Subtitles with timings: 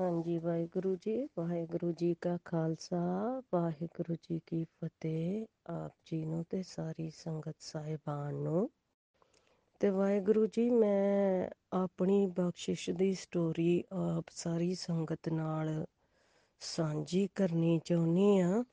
[0.00, 6.62] ਹਾਂਜੀ, ਵਾਹਿਗੁਰੂ ਜੀ ਵਾਹਿਗੁਰੂ ਜੀ ਕਾ ਖਾਲਸਾ, ਵਾਹਿਗੁਰੂ ਜੀ ਕੀ ਫਤਿਹ। ਆਪ ਜੀ ਨੂੰ ਤੇ
[6.62, 8.70] ਸਾਰੀ ਸੰਗਤ ਸਾਹਿਬਾਨ ਨੂੰ।
[9.80, 15.86] ਤੇ ਵਾਹਿਗੁਰੂ ਜੀ, ਮੈਂ ਆਪਣੀ ਬਖਸ਼ਿਸ਼ ਦੀ ਸਟੋਰੀ ਆਪ ਸਾਰੀ ਸੰਗਤ ਨਾਲ
[16.60, 18.64] ਸਾਂਝੀ ਕਰਨੀ ਚਾਹੁੰਦੀ ਆ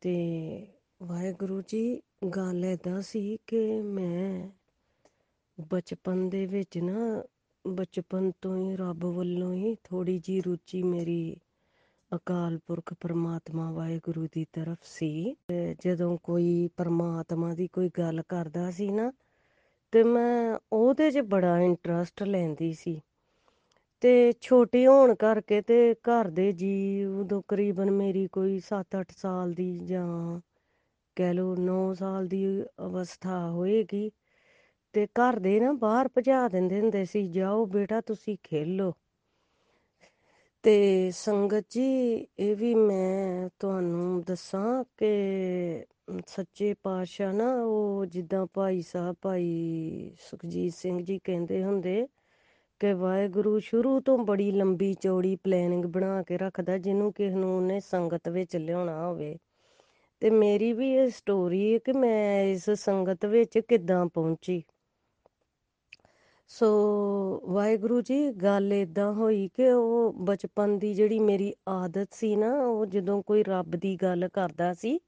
[0.00, 0.66] ਤੇ
[1.02, 2.02] ਵਾਹਿਗੁਰੂ ਜੀ,
[2.36, 4.48] ਗੱਲ ਐਦਾਂ ਸੀ ਕਿ ਮੈਂ
[5.70, 7.24] ਬਚਪਨ ਦੇ ਵਿੱਚ ਨਾ
[7.64, 11.36] ਬਚਪਨ ਤੋਂ ਹੀ ਰੱਬ ਵੱਲੋਂ ਹੀ ਥੋੜੀ ਜੀ ਰੁਚੀ ਮੇਰੀ
[12.10, 18.70] ਅਕਾਲ ਪੁਰਖ ਪਰਮਾਤਮਾ ਵਾਹਿਗੁਰੂ ਦੀ ਤਰਫ ਸੀ। ਤੇ ਜਦੋਂ ਕੋਈ ਪਰਮਾਤਮਾ ਦੀ ਕੋਈ ਗੱਲ ਕਰਦਾ
[18.70, 19.12] ਸੀ ਨਾ,
[19.92, 23.00] ਤੇ ਮੈਂ ਉਹਦੇ 'ਚ ਬੜਾ ਇੰਟਰਸਟ ਲੈਂਦੀ ਸੀ।
[24.00, 29.78] ਤੇ ਛੋਟੀ ਹੋਣ ਕਰਕੇ ਤੇ ਘਰ ਦੇ ਜੀ ਉਦੋਂ ਕਰੀਬਨ ਮੇਰੀ ਕੋਈ 7-8 ਸਾਲ ਦੀ
[29.78, 30.40] ਜਾਂ
[31.16, 34.10] ਕਹਿ ਲਓ 9 ਸਾਲ ਦੀ ਅਵਸਥਾ ਹੋਏਗੀ
[34.92, 38.92] ਤੇ ਘਰ ਦੇ ਨਾ ਬਾਹਰ ਭਜਾ ਦਿੰਦੇ ਹੁੰਦੇ ਸੀ, ਜਾਓ ਬੇਟਾ, ਤੁਸੀਂ ਖੇਲੋ।
[40.62, 45.84] ਤੇ ਸੰਗਤ ਜੀ, ਇਹ ਵੀ ਮੈਂ ਤੁਹਾਨੂੰ ਦੱਸਾਂ ਕਿ
[46.26, 52.06] ਸੱਚੇ ਪਾਤਸ਼ਾਹ ਨਾ, ਉਹ ਜਿੱਦਾਂ ਭਾਈ ਸਾਹਿਬ, ਭਾਈ ਸੁਖਜੀਤ ਸਿੰਘ ਜੀ ਕਹਿੰਦੇ ਹੁੰਦੇ
[52.80, 57.80] ਕਿ ਵਾਹਿਗੁਰੂ ਸ਼ੁਰੂ ਤੋਂ ਬੜੀ ਲੰਬੀ ਚੌੜੀ ਪਲੈਨਿੰਗ ਬਣਾ ਕੇ ਰੱਖਦਾ, ਜਿਹਨੂੰ ਕਿਸ ਨੂੰ ਉਹਨੇ
[57.80, 59.38] ਸੰਗਤ ਵਿੱਚ ਲਿਆਉਣਾ ਹੋਵੇ।
[60.20, 64.62] ਤੇ ਮੇਰੀ ਵੀ ਇਹ ਸਟੋਰੀ ਹੈ ਕਿ ਮੈਂ ਇਸ ਸੰਗਤ ਵਿੱਚ ਕਿੱਦਾਂ ਪਹੁੰਚੀ।
[66.52, 66.66] ਸੋ
[67.46, 72.84] ਵਾਹਿਗੁਰੂ ਜੀ, ਗੱਲ ਇਦਾਂ ਹੋਈ ਕਿ ਉਹ ਬਚਪਨ ਦੀ ਜਿਹੜੀ ਮੇਰੀ ਆਦਤ ਸੀ ਨਾ, ਉਹ
[72.86, 74.98] ਜਦੋਂ ਕੋਈ ਰੱਬ ਦੀ ਗੱਲ ਕਰਦਾ ਸੀ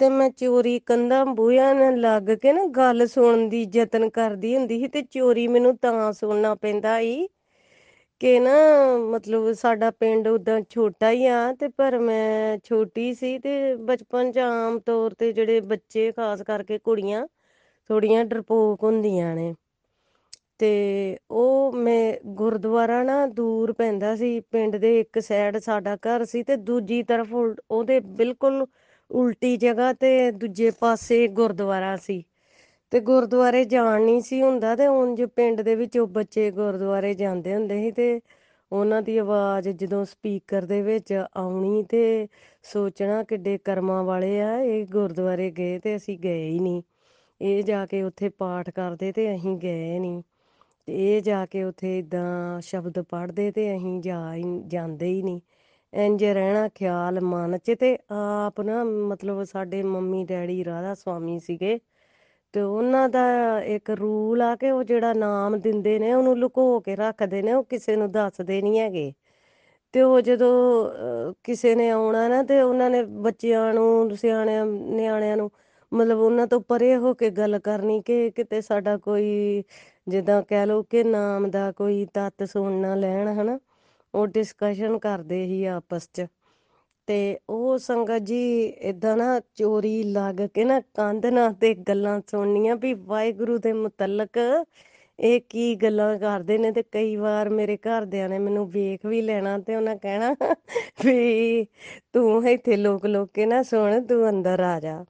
[0.00, 4.78] ਤੇ ਮੈਂ ਚੋਰੀ ਕੰਧਾਂ ਬੂਹਿਆਂ ਨਾਲ ਲੱਗ ਕੇ ਨਾ ਗੱਲ ਸੁਣਨ ਦੀ ਯਤਨ ਕਰਦੀ ਹੁੰਦੀ
[4.80, 7.28] ਸੀ ਤੇ ਚੋਰੀ ਮੈਨੂੰ ਤਾਂ ਸੁਣਨਾ ਪੈਂਦਾ ਸੀ
[8.20, 8.52] ਕਿ ਨਾ
[9.00, 14.38] ਮਤਲਬ ਸਾਡਾ ਪਿੰਡ ਉਦਾਂ ਛੋਟਾ ਹੀ ਆ ਤੇ ਪਰ ਮੈਂ ਛੋਟੀ ਸੀ ਤੇ ਬਚਪਨ ਚ
[14.38, 17.26] ਆਮ ਤੌਰ ਤੇ ਜਿਹੜੇ ਬੱਚੇ, ਖਾਸ ਕਰਕੇ ਕੁੜੀਆਂ
[17.90, 19.54] ਥੋੜੀਆਂ ਡਰਪੋਕ ਹੁੰਦੀਆਂ ਨੇ।
[20.60, 26.42] ਤੇ ਉਹ ਮੈਂ ਗੁਰਦੁਆਰਾ ਨਾ ਦੂਰ ਪੈਂਦਾ ਸੀ, ਪਿੰਡ ਦੇ ਇੱਕ ਸਾਈਡ ਸਾਡਾ ਘਰ ਸੀ
[26.42, 28.66] ਤੇ ਦੂਜੀ ਤਰਫ ਉਹਦੇ ਬਿਲਕੁਲ
[29.10, 32.22] ਉਲਟੀ ਜਗ੍ਹਾ ਤੇ ਦੂਜੇ ਪਾਸੇ ਗੁਰਦੁਆਰਾ ਸੀ।
[32.92, 37.54] ਤੇ ਗੁਰਦੁਆਰੇ ਜਾਣ ਨਹੀਂ ਸੀ ਹੁੰਦਾ ਤੇ ਉਂਝ ਪਿੰਡ ਦੇ ਵਿੱਚ ਉਹ ਬੱਚੇ ਗੁਰਦੁਆਰੇ ਜਾਂਦੇ
[37.54, 38.20] ਹੁੰਦੇ ਸੀ ਤੇ
[38.72, 42.28] ਉਹਨਾਂ ਦੀ ਆਵਾਜ਼ ਜਦੋਂ ਸਪੀਕਰ ਦੇ ਵਿੱਚ ਆਉਣੀ ਤੇ
[42.64, 46.82] ਸੋਚਣਾ ਕਿੱਡੇ ਕਰਮਾਂ ਵਾਲੇ ਆ, ਇਹ ਗੁਰਦੁਆਰੇ ਗਏ ਤੇ ਅਸੀਂ ਗਏ ਹੀ ਨਹੀਂ।
[47.40, 50.22] ਇਹ ਜਾ ਕੇ ਉੱਥੇ ਪਾਠ ਕਰਦੇ ਤੇ ਅਸੀਂ ਗਏ ਨਹੀਂ।
[50.88, 54.20] ਤੇ ਇਹ ਜਾ ਕੇ ਉੱਥੇ ਇਦਾਂ ਸ਼ਬਦ ਪੜ੍ਹਦੇ ਤੇ ਅਸੀਂ ਜਾ
[54.68, 55.40] ਜਾਂਦੇ ਹੀ ਨਹੀਂ।
[55.92, 61.78] ਇੰਜ ਰਹਿਣਾ ਖਿਆਲ ਮਨ 'ਚ ਤੇ ਆਪ ਨਾ ਮਤਲਬ ਸਾਡੇ ਮੰਮੀ ਡੈਡੀ ਰਾਧਾ ਸਵਾਮੀ ਸੀਗੇ
[62.54, 63.24] ਤੇ ਉਹਨਾਂ ਦਾ
[63.66, 67.64] ਇੱਕ ਰੂਲ ਆ ਕਿ ਉਹ ਜਿਹੜਾ ਨਾਮ ਦਿੰਦੇ ਨੇ ਉਹਨੂੰ ਲੁਕੋ ਕੇ ਰੱਖਦੇ ਨੇ, ਉਹ
[67.64, 69.12] ਕਿਸੇ ਨੂੰ ਦੱਸਦੇ ਨਹੀਂ ਹੈਗੇ।
[69.94, 75.50] ਤੇ ਉਹ ਜਦੋਂ ਕਿਸੇ ਨੇ ਆਉਣਾ ਨਾ ਤੇ ਉਹਨਾਂ ਨੇ ਬੱਚਿਆਂ ਨੂੰ, ਸਿਆਣਿਆਂ, ਨਿਆਣਿਆਂ ਨੂੰ
[75.92, 79.62] ਮਤਲਬ ਉਹਨਾਂ ਤੋਂ ਪਰੇ ਹੋ ਕੇ ਗੱਲ ਕਰਨੀ ਕਿ ਕਿਤੇ ਸਾਡਾ ਕੋਈ
[80.08, 83.58] ਜਿੱਦਾਂ ਕਹਿ ਲਓ ਕਿ ਨਾਮ ਦਾ ਕੋਈ ਤੱਤ ਸੁਣ ਨਾ ਲੈਣ, ਹਨਾ?
[84.14, 86.26] ਉਹ ਡਿਸਕਸ਼ਨ ਕਰਦੇ ਸੀ ਆਪਸ 'ਚ।
[87.06, 92.76] ਤੇ ਉਹ ਸੰਗਤ ਜੀ ਇਦਾਂ ਨਾ ਚੋਰੀ ਲੱਗ ਕੇ ਨਾ ਕੰਧ ਨਾਲ ਤੇ ਗੱਲਾਂ ਸੁਣਨੀਆਂ
[92.76, 94.38] ਵੀ ਵਾਹਿਗੁਰੂ ਦੇ ਮੁਤਲਕ
[95.18, 99.58] ਇਹ ਕੀ ਗੱਲਾਂ ਕਰਦੇ ਨੇ ਤੇ ਕਈ ਵਾਰ ਮੇਰੇ ਘਰਦਿਆਂ ਨੇ ਮੈਨੂੰ ਵੇਖ ਵੀ ਲੈਣਾ
[99.58, 100.34] ਤੇ ਉਹਨਾਂ ਕਹਿਣਾ
[101.04, 101.64] ਵੀ
[102.12, 105.04] ਤੂੰ ਇੱਥੇ ਲੋਕ ਲੋਕ ਕੇ ਨਾ ਸੁਣ, ਤੂੰ ਅੰਦਰ ਆ ਜਾ।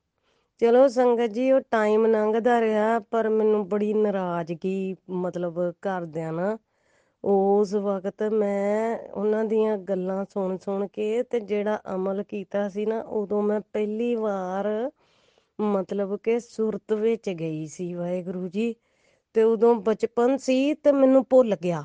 [0.61, 6.57] ਚਲੋ ਸੰਗਤ ਜੀ, ਉਹ ਟਾਈਮ ਲੰਘਦਾ ਰਿਹਾ, ਪਰ ਮੈਨੂੰ ਬੜੀ ਨਾਰਾਜ਼ਗੀ ਮਤਲਬ ਘਰਦਿਆਂ ਨਾ
[7.25, 13.01] ਉਸ ਵਕਤ ਮੈਂ ਉਹਨਾਂ ਦੀਆਂ ਗੱਲਾਂ ਸੁਣ ਸੁਣ ਕੇ ਤੇ ਜਿਹੜਾ ਅਮਲ ਕੀਤਾ ਸੀ ਨਾ,
[13.01, 14.69] ਉਦੋਂ ਮੈਂ ਪਹਿਲੀ ਵਾਰ
[15.61, 18.75] ਮਤਲਬ ਕਿ ਸੁਰਤ ਵਿੱਚ ਗਈ ਸੀ ਵਾਹਿਗੁਰੂ ਜੀ।
[19.35, 21.85] ਤੇ ਉਦੋਂ ਬਚਪਨ ਸੀ ਤੇ ਮੈਨੂੰ ਭੁੱਲ ਗਿਆ।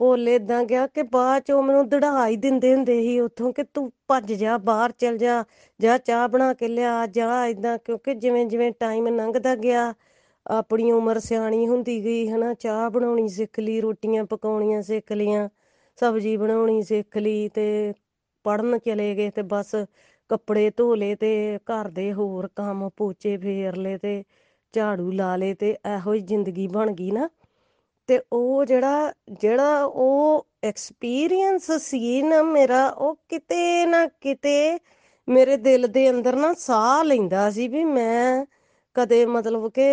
[0.00, 3.62] ਭੁੱਲ ਇਦਾਂ ਗਿਆ ਕਿ ਬਾਅਦ ਚ ਉਹ ਮੈਨੂੰ ਦੜਾ ਹੀ ਦਿੰਦੇ ਹੁੰਦੇ ਸੀ ਉੱਥੋਂ ਕਿ
[3.64, 5.44] ਤੂੰ ਭੱਜ ਜਾ, ਬਾਹਰ ਚਲ ਜਾ,
[5.80, 9.92] ਜਾਂ ਚਾਹ ਬਣਾ ਕੇ ਲਿਆ, ਜਾਂ ਇਦਾਂ ਕਿਉਂਕਿ ਜਿਵੇਂ ਜਿਵੇਂ ਟਾਈਮ ਲੰਘਦਾ ਗਿਆ,
[10.46, 15.48] ਆਪਣੀ ਉਮਰ ਸਿਆਣੀ ਹੁੰਦੀ ਗਈ ਹਨਾ, ਚਾਹ ਬਣਾਉਣੀ ਸਿੱਖ ਲਈ, ਰੋਟੀਆਂ ਪਕਾਉਣੀਆਂ ਸਿੱਖ ਲੀਆਂ
[15.98, 17.92] ਸਬਜ਼ੀ ਬਣਾਉਣੀ ਸਿੱਖ ਲਈ ਤੇ
[18.44, 19.74] ਪੜਨ ਚਲੇ ਗਏ ਤੇ ਬਸ
[20.30, 24.22] ਕੱਪੜੇ ਧੋ ਲਏ ਤੇ ਘਰ ਦੇ ਹੋਰ ਕੰਮ ਪੋਚੇ ਫੇਰ ਲਏ ਤੇ
[24.74, 27.28] ਝਾੜੂ ਲਾ ਲਏ ਤੇ ਇਹੋ ਹੀ ਜ਼ਿੰਦਗੀ ਬਣ ਗਈ ਨਾ।
[28.08, 34.78] ਤੇ ਉਹ ਜਿਹੜਾ ਜਿਹੜਾ ਉਹ ਐਕਸਪੀਰੀਅੰਸ ਸੀ ਨਾ ਮੇਰਾ, ਉਹ ਕਿਤੇ ਨਾ ਕਿਤੇ
[35.28, 38.44] ਮੇਰੇ ਦਿਲ ਦੇ ਅੰਦਰ ਨਾ ਸਾਹ ਲੈਂਦਾ ਸੀ ਵੀ ਮੈਂ
[38.96, 39.84] ਕਦੇ ਮਤਲਬ ਕਿ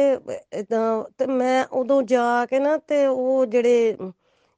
[0.54, 3.96] ਇਦਾਂ ਤੇ ਮੈਂ ਉਦੋਂ ਜਾ ਕੇ ਨਾ ਤੇ ਉਹ ਜਿਹੜੇ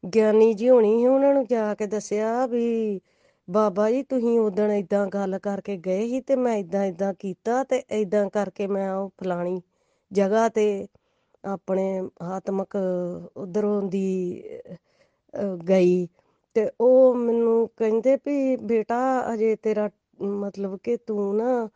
[0.04, 3.00] ਗਿਆਨੀ ਜੀ ਹੋਣੀ ਸੀ, ਉਹਨਾਂ ਨੂੰ ਜਾ ਕੇ ਦੱਸਿਆ ਵੀ
[3.48, 7.84] ਬਾਬਾ ਜੀ ਤੁਸੀਂ ਉਦੋਂ ਇਦਾਂ ਗੱਲ ਕਰਕੇ ਗਏ ਸੀ ਤੇ ਮੈਂ ਇਦਾਂ ਇਦਾਂ ਕੀਤਾ ਤੇ
[7.92, 9.62] ਇਦਾਂ ਕਰਕੇ ਮੈਂ ਉਹ ਫਲਾਣੀ
[10.12, 10.66] ਜਗ੍ਹਾ ਤੇ
[11.44, 11.86] ਆਪਣੇ
[12.26, 12.76] ਆਤਮਕ
[13.38, 14.44] ਉਧਰੋਂ ਦੀ
[15.68, 16.08] ਗਈ।
[16.56, 19.00] ਤੇ ਉਹ ਮੈਨੂੰ ਕਹਿੰਦੇ ਵੀ ਬੇਟਾ
[19.34, 19.90] ਅਜੇ ਤੇਰਾ
[20.22, 21.68] ਮਤਲਬ ਕਿ ਤੂੰ ਨਾ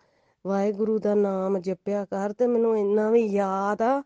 [0.46, 4.02] ਵਾਹਿਗੁਰੂ ਦਾ ਨਾਮ ਜਪਿਆ ਕਰ ਤੇ ਮੈਨੂੰ ਇੰਨਾ ਵੀ ਯਾਦ ਆ।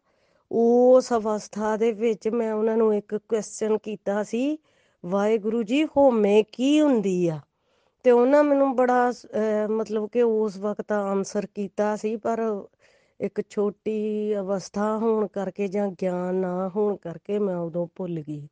[0.52, 4.58] ਉਸ ਅਵਸਥਾ ਦੇ ਵਿੱਚ ਮੈਂ ਉਹਨਾਂ ਨੂੰ ਇੱਕ ਕੁਐਸਚਨ ਕੀਤਾ ਸੀ
[5.04, 7.40] ਵਾਹਿਗੁਰੂ ਜੀ ਹੋਮੇ ਕੀ ਹੁੰਦੀ ਆ?
[8.06, 12.42] ਤੇ ਉਹਨਾਂ ਮੈਨੂੰ ਬੜਾ ਅਹ, ਮਤਲਬ ਕਿ ਉਸ ਵਕਤ ਆਨਸਰ ਕੀਤਾ ਸੀ ਪਰ
[13.22, 18.48] ਇੱਕ ਛੋਟੀ ਅਵਸਥਾ ਹੋਣ ਕਰਕੇ ਜਾਂ ਗਿਆਨ ਨਾ ਹੋਣ ਕਰਕੇ ਮੈਂ ਉਦੋਂ ਭੁੱਲ ਗਈ।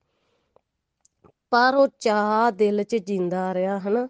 [1.51, 4.07] ਪਰ ਉਹ ਚਾਹ ਦਿਲ 'ਚ ਜਿੰਦਾ ਰਿਹਾ ਹਨਾ,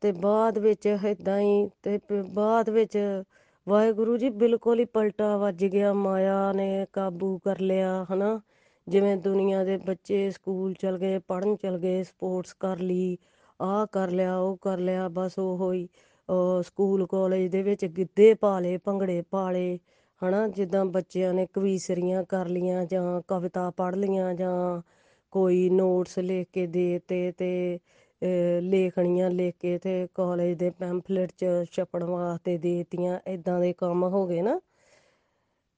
[0.00, 3.22] ਤੇ ਬਾਅਦ ਵਿੱਚ ਇਦਾਂ ਹੀ ਤੇ ਪ- ਬਾਅਦ ਵਿੱਚ
[3.68, 8.40] ਵਾਹਿਗੁਰੂ ਜੀ ਬਿਲਕੁਲ ਹੀ ਪਲਟਾ ਵੱਜ ਗਿਆ, ਮਾਇਆ ਨੇ ਕਾਬੂ ਕਰ ਲਿਆ ਹਨਾ।
[8.88, 13.18] ਜਿਵੇਂ ਦੁਨੀਆ ਦੇ ਬੱਚੇ ਸਕੂਲ ਚਲ ਗਏ ਪੜਨ ਚਲ ਗਏ, ਸਪੋਰਟਸ ਕਰ ਲਈ,
[13.60, 15.88] ਆਹ ਕਰ ਲਿਆ, ਉਹ ਕਰ ਲਿਆ, ਬਸ ਉਹ ਹੀ,
[16.28, 19.78] ਅਹ ਸਕੂਲ, ਕਾਲਜ ਦੇ ਵਿੱਚ ਗਿੱਧੇ ਪਾ ਲਏ ਭੰਗੜੇ ਪਾ ਲਏ
[20.24, 24.82] ਹਨਾ, ਜਿੱਦਾਂ ਬੱਚਿਆਂ ਨੇ ਕਵੀਸ਼ਰੀਆਂ ਕਰ ਲੀਆਂ ਜਾਂ ਕਵਿਤਾ ਪੜ੍ਹ ਲੀਆਂ ਜਾਂ
[25.30, 27.78] ਕੋਈ ਨੋਟਸ ਲਿਖ ਕੇ ਦੇ ਤੇ ਤੇ,
[28.22, 34.04] ਅਹ, ਲੇਖਣੀਆਂ ਲਿਖ ਕੇ ਤੇ ਕਾਲਜ ਦੇ ਪੈਂਫਲੇਟ 'ਚ ਛਪਣ ਵਾਸਤੇ ਦੇਤੀਆਂ ਇਦਾਂ ਦੇ ਕੰਮ
[34.04, 34.60] ਹੋ ਗਏ ਨਾ।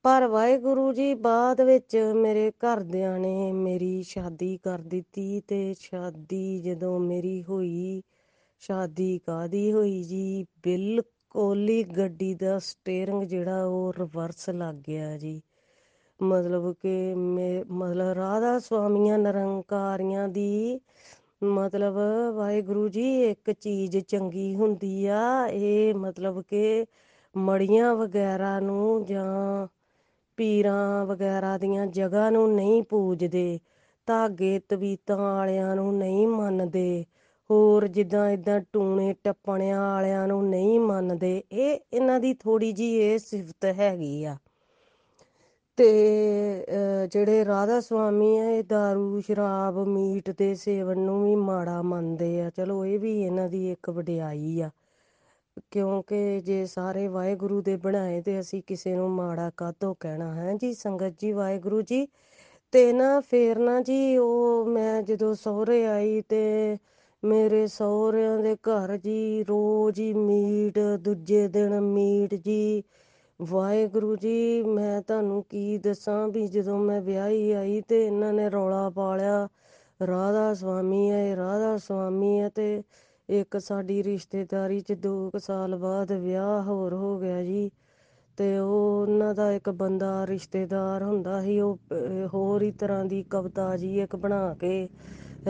[0.05, 7.01] ਪਰ ਵਾਹਿਗੁਰੂ ਜੀ, ਬਾਅਦ ਵਿੱਚ ਮੇਰੇ ਘਰਦਿਆਂ ਨੇ ਮੇਰੀ ਸ਼ਾਦੀ ਕਰ ਦਿੱਤੀ ਤੇ ਸ਼ਾਦੀ ਜਦੋਂ
[7.01, 8.03] ਮੇਰੀ ਹੋਈ,
[8.59, 10.47] ਸ਼ਾਦੀ ਕਾਦੀ ਹੋਈ ਜੀ?
[10.63, 15.41] ਬਿਲਕੁਲ ਹੀ ਗੱਡੀ ਦਾ ਸਟੀਅਰਿੰਗ ਜਿਹੜਾ ਉਹ ਰਿਵਰਸ ਲੱਗ ਗਿਆ ਜੀ।
[16.23, 20.81] ਮਤਲਬ ਕਿ ਮੇ, ਮਤਲਬ ਰਾਧਾ ਸੁਆਮੀਆਂ ਨਿਰੰਕਾਰੀਆਂ ਦੀ
[21.45, 21.99] ਮਤਲਬ
[22.35, 26.87] ਵਾਹਿਗੁਰੂ ਜੀ, ਇੱਕ ਚੀਜ਼ ਚੰਗੀ ਹੁੰਦੀ ਆ, ਇਹ ਮਤਲਬ ਕਿ
[27.37, 29.67] ਮੜੀਆਂ ਵਗੈਰਾ ਨੂੰ ਜਾਂ
[30.37, 33.61] ਪੀਰਾਂ ਵਗੈਰਾ ਦੀਆਂ ਜਗ੍ਹਾ ਨੂੰ ਨਹੀਂ ਪੂਜਦੇ,
[34.07, 37.05] ਧਾਗੇ ਤਵੀਤਾਂ ਵਾਲਿਆਂ ਨੂੰ ਨਹੀਂ ਮੰਨਦੇ।
[37.51, 43.19] ਹੋਰ ਜਿੱਦਾਂ ਇਦਾਂ ਟੂਣੇ ਟੱਪਣਿਆਂ ਵਾਲਿਆਂ ਨੂੰ ਨਹੀਂ ਮੰਨਦੇ ਇਹ ਇਹਨਾਂ ਦੀ ਥੋੜੀ ਜੀ ਇਹ
[43.19, 44.37] ਸਿਫਤ ਹੈਗੀ ਆ।
[45.77, 45.87] ਤੇ
[46.69, 52.41] ਅਹ, ਜਿਹੜੇ ਰਾਧਾ ਸੁਆਮੀ ਆ ਇਹ दारू ਸ਼ਰਾਬ ਮੀਟ ਦੇ ਸੇਵਨ ਨੂੰ ਵੀ ਮਾੜਾ ਮੰਨਦੇ
[52.43, 54.71] ਆ। ਚਲੋ ਇਹ ਵੀ ਇਹਨਾਂ ਦੀ ਇੱਕ ਵਡਿਆਈ ਆ।
[55.71, 60.75] ਕਿਉਂਕਿ ਜੇ ਸਾਰੇ ਵਾਹਿਗੁਰੂ ਦੇ ਬਣਾਏ ਤੇ ਅਸੀਂ ਕਿਸੇ ਨੂੰ ਮਾੜਾ ਕਾਹਤੋਂ ਕਹਿਣਾ ਹੈ ਜੀ
[60.75, 62.09] ਸੰਗਤ ਜੀ ਵਾਹਿਗੁਰੂ ਜੀ?
[62.73, 66.77] ਤੇ ਨਾ ਫੇਰ ਨਾ ਜੀ ਉਹ ਮੈਂ ਜਦੋਂ ਸਹੁਰੇ ਆਈ ਤੇ
[67.23, 72.83] ਮੇਰੇ ਸਹੁਰਿਆਂ ਦੇ ਘਰ ਜੀ ਰੋਜ਼ ਹੀ ਮੀਟ ਦੂਜੇ ਦਿਨ ਮੀਟ ਜੀ।
[73.41, 78.89] ਵਾਹਿਗੁਰੂ ਜੀ ਮੈਂ ਤੁਹਾਨੂੰ ਕੀ ਦੱਸਾਂ ਵੀ ਜਦੋਂ ਮੈਂ ਵਿਆਹੀ ਆਈ ਤੇ ਇਹਨਾਂ ਨੇ ਰੌਲਾ
[78.91, 79.49] ਪਾ ਲਿਆ
[80.01, 82.83] ਰਾਧਾ ਸੁਆਮੀ ਹੈ ਰਾਧਾ ਸੁਆਮੀ ਹੈ ਤੇ
[83.29, 87.71] ਇੱਕ ਸਾਡੀ ਰਿਸ਼ਤੇਦਾਰੀ 'ਚ 2 ਸਾਲ ਬਾਅਦ ਵਿਆਹ ਹੋਰ ਹੋ ਗਿਆ ਜੀ।
[88.39, 93.23] ਤੇ ਉਹ ਉਹਨਾਂ ਦਾ ਇੱਕ ਬੰਦਾ ਰਿਸ਼ਤੇਦਾਰ ਹੁੰਦਾ ਸੀ ਉਹ ਅਹ, ਹੋਰ ਹੀ ਤਰ੍ਹਾਂ ਦੀ
[93.31, 94.89] ਕਵਿਤਾ ਜੀ ਇੱਕ ਬਣਾ ਕੇ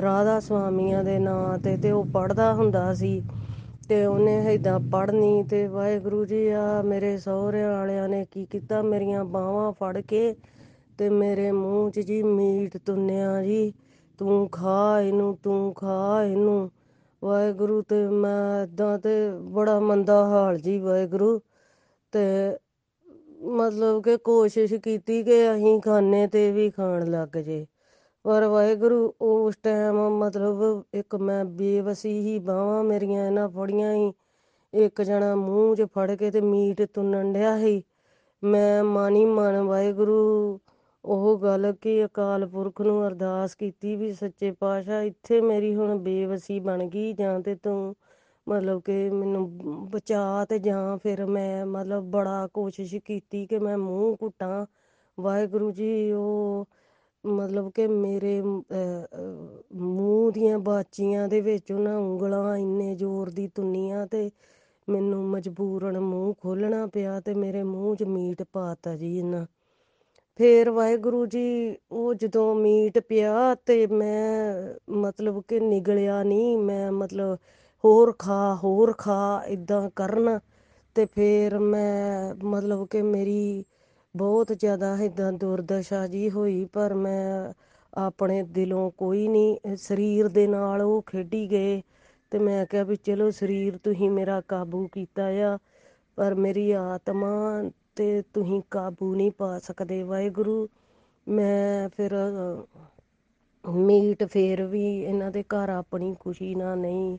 [0.02, 3.22] ਰਾਧਾ ਸੁਆਮੀਆਂ ਦੇ ਨਾਂ ਤੇ ਤੇ ਉਹ ਪੜਦਾ ਹੁੰਦਾ ਸੀ
[3.88, 8.82] ਤੇ ਉਹਨੇ ਏਦਾਂ ਪੜਨੀ ਤੇ ਵਾਹਿਗੁਰੂ ਜੀ, ਆ ਮੇਰੇ ਸਹੁਰਿਆਂ ਵਾਲਿਆਂ ਨੇ ਕੀ ਕੀਤਾ?
[8.82, 10.36] ਮੇਰੀਆਂ ਬਾਹਾਂ ਫੜ ਕੇ
[10.98, 13.72] ਤੇ ਮੇਰੇ ਮੂੰਹ 'ਚ ਜੀ ਮੀਟ ਤੁੰਨਿਆ ਜੀ।
[14.18, 16.70] ਤੂੰ ਖਾ ਇਹਨੂੰ, ਤੂੰ ਖਾ ਇਹਨੂੰ।
[17.24, 21.40] ਵਾਹਿਗੁਰੂ ਤੇ ਮੈਂ ਏਦਾਂ ਤੇ ਬੜਾ ਮੰਦਾ ਹਾਲ ਜੀ ਵਾਹਿਗੁਰੂ।
[22.12, 22.56] ਤੇ
[23.42, 27.66] ਮਤਲਬ ਕਿ ਕੋਸ਼ਿਸ਼ ਕੀਤੀ ਕਿ ਅਸੀਂ ਖਾਣੇ ਤੇ ਵੀ ਖਾਣ ਲੱਗ ਜੇ।
[28.28, 34.12] ਪਰ ਵਾਹਿਗੁਰੂ ਉਸ ਟਾਈਮ ਮਤਲਬ ਇੱਕ ਮੈਂ ਬੇਵਸੀ ਹੀ ਬਾਹਾਂ ਮੇਰੀਆਂ ਇਹਨਾਂ ਫੜੀਆਂ ਹੀ
[34.72, 37.82] ਇੱਕ ਜਣਾ ਮੂੰਹ 'ਚ ਫੜ ਕੇ ਤੇ ਮੀਟ ਤੁੰਨਣ ਡਿਆ ਸੀ।
[38.44, 40.58] ਮੈਂ ਮਾਨੀ ਮਨ ਵਾਹਿਗੁਰੂ,
[41.04, 46.60] ਉਹ ਗੱਲ ਕਿ ਅਕਾਲ ਪੁਰਖ ਨੂੰ ਅਰਦਾਸ ਕੀਤੀ ਵੀ ਸੱਚੇ ਪਾਤਸ਼ਾਹ, ਇੱਥੇ ਮੇਰੀ ਹੁਣ ਬੇਵਸੀ
[46.60, 47.94] ਬਣ ਗਈ ਜਾਂ ਤੇ ਤੂੰ
[48.48, 54.16] ਮਤਲਬ ਕਿ ਮੈਨੂੰ ਬਚਾ ਤੇ ਜਾਂ ਫਿਰ ਮੈਂ ਮਤਲਬ ਬੜਾ ਕੋਸ਼ਿਸ਼ ਕੀਤੀ ਕਿ ਮੈਂ ਮੂੰਹ
[54.22, 54.66] ਘੁੱਟਾਂ।
[55.20, 56.66] ਵਾਹਿਗੁਰੂ ਜੀ, ਉਹ
[57.28, 63.48] ਮਤਲਬ ਕਿ ਮੇਰੇ ਅਹ, ਅਹ, ਮੂੰਹ ਦੀਆਂ ਬਾਚੀਆਂ ਦੇ ਵਿੱਚ ਉਹਨਾਂ ਉਂਗਲਾਂ ਇੰਨੇ ਜ਼ੋਰ ਦੀ
[63.48, 64.30] ਤੁੰਨੀਆਂ ਤੇ
[64.88, 69.46] ਮੈਨੂੰ ਮਜਬੂਰਨ ਮੂੰਹ ਖੋਲਣਾ ਪਿਆ ਤੇ ਮੇਰੇ ਮੂੰਹ 'ਚ ਮੀਟ ਪਾਤਾ ਜੀ ਇਹਨਾਂ।
[70.36, 74.54] ਫੇਰ ਵਾਹਿਗੁਰੂ ਜੀ ਉਹ ਜਦੋਂ ਮੀਟ ਪਿਆ ਤੇ ਮੈਂ
[74.90, 77.36] ਮਤਲਬ ਕਿ ਨਿਗਲਿਆ ਨਹੀਂ ਮੈਂ ਮਤਲਬ
[77.84, 80.38] ਹੋਰ ਖਾ ਹੋਰ ਖਾ ਇਦਾਂ ਕਰਨ
[80.94, 83.64] ਤੇ ਫੇਰ ਮੈਂ ਮਤਲਬ ਕਿ ਮੇਰੀ
[84.14, 87.52] ਬਹੁਤ ਜ਼ਿਆਦਾ ਇਦਾਂ ਦੁਰਦਸ਼ਾ ਜੀ ਹੋਈ ਪਰ ਮੈਂ
[87.92, 91.80] ਆਪਣੇ ਦਿਲੋਂ ਕੋਈ ਨਹੀਂ ਸਰੀਰ ਦੇ ਨਾਲ ਉਹ ਖੇਡੀ ਗਏ
[92.30, 95.58] ਤੇ ਮੈਂ ਕਿਹਾ ਵੀ ਚਲੋ ਸਰੀਰ ਤੁਸੀਂ ਮੇਰਾ ਕਾਬੂ ਕੀਤਾ ਆ
[96.18, 97.62] ਪਰ ਮੇਰੀ ਆਤਮਾ
[97.96, 100.68] ਤੇ ਤੁਸੀਂ ਕਾਬੂ ਨਹੀਂ ਪਾ ਸਕਦੇ ਵਾਹਿਗੁਰੂ।
[101.26, 102.64] ਮੈਂ ਫਿਰ ਅਹ,
[103.64, 107.18] ਮੀਟ ਫੇਰ ਵੀ ਇਹਨਾਂ ਦੇ ਘਰ ਆਪਣੀ ਖੁਸ਼ੀ ਨਾਲ ਨਹੀਂ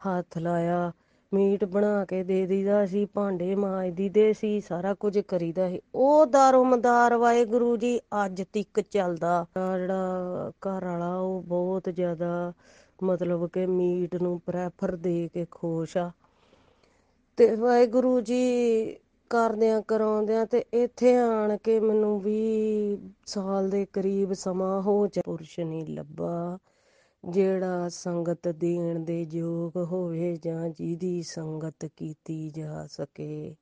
[0.00, 0.90] ਹੱਥ ਲਾਇਆ।
[1.34, 6.26] ਮੀਟ ਬਣਾ ਕੇ ਦੇ ਦਈਦਾ ਸੀ, ਭਾਂਡੇ ਮਾਂਜਦੀ ਦੇ ਸੀ, ਸਾਰਾ ਕੁਝ ਕਰੀਦਾ ਸੀ। ਉਹ
[6.26, 12.52] ਦਾਰੋ ਮਦਾਰ ਵਾਹਿਗੁਰੂ ਜੀ, ਅੱਜ ਤੱਕ ਚੱਲਦਾ। ਆਹ ਜਿਹੜਾ ਘਰ ਵਾਲਾ, ਉਹ ਬਹੁਤ ਜ਼ਿਆਦਾ
[13.02, 16.10] ਮਤਲਬ ਕਿ ਮੀਟ ਨੂੰ ਪ੍ਰੈਫਰ ਦੇ ਕੇ ਖੁਸ਼ ਆ।
[17.36, 18.96] ਤੇ ਵਾਹਿਗੁਰੂ ਜੀ,
[19.30, 25.60] ਕਰਦਿਆਂ ਕਰਾਉਂਦਿਆਂ ਤੇ ਇੱਥੇ ਆਣ ਕੇ ਮੈਨੂੰ ਵੀ ਸਾਲ ਦੇ ਕਰੀਬ ਸਮਾਂ ਹੋ ਜਾ। ਪੁਰਸ਼
[25.60, 26.58] ਨਹੀਂ ਲੱਭਾ।
[27.24, 33.56] ਜਿਹੜਾ ਸੰਗਤ ਦੇਣ ਦੇ ਯੋਗ ਹੋਵੇ ਜਾਂ ਜਿਹਦੀ ਸੰਗਤ ਕੀਤੀ ਜਾ ਸਕੇ।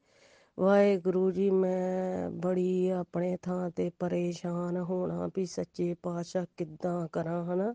[0.59, 7.75] ਵਾਹਿਗੁਰੂ ਜੀ, ਮੈਂ ਬੜੀ ਆਪਣੇ ਥਾਂ ਤੇ ਪਰੇਸ਼ਾਨ ਹੋਣਾ ਵੀ ਸੱਚੇ ਪਾਤਸ਼ਾਹ ਕਿੱਦਾਂ ਕਰਾਂ, ਹਨਾ?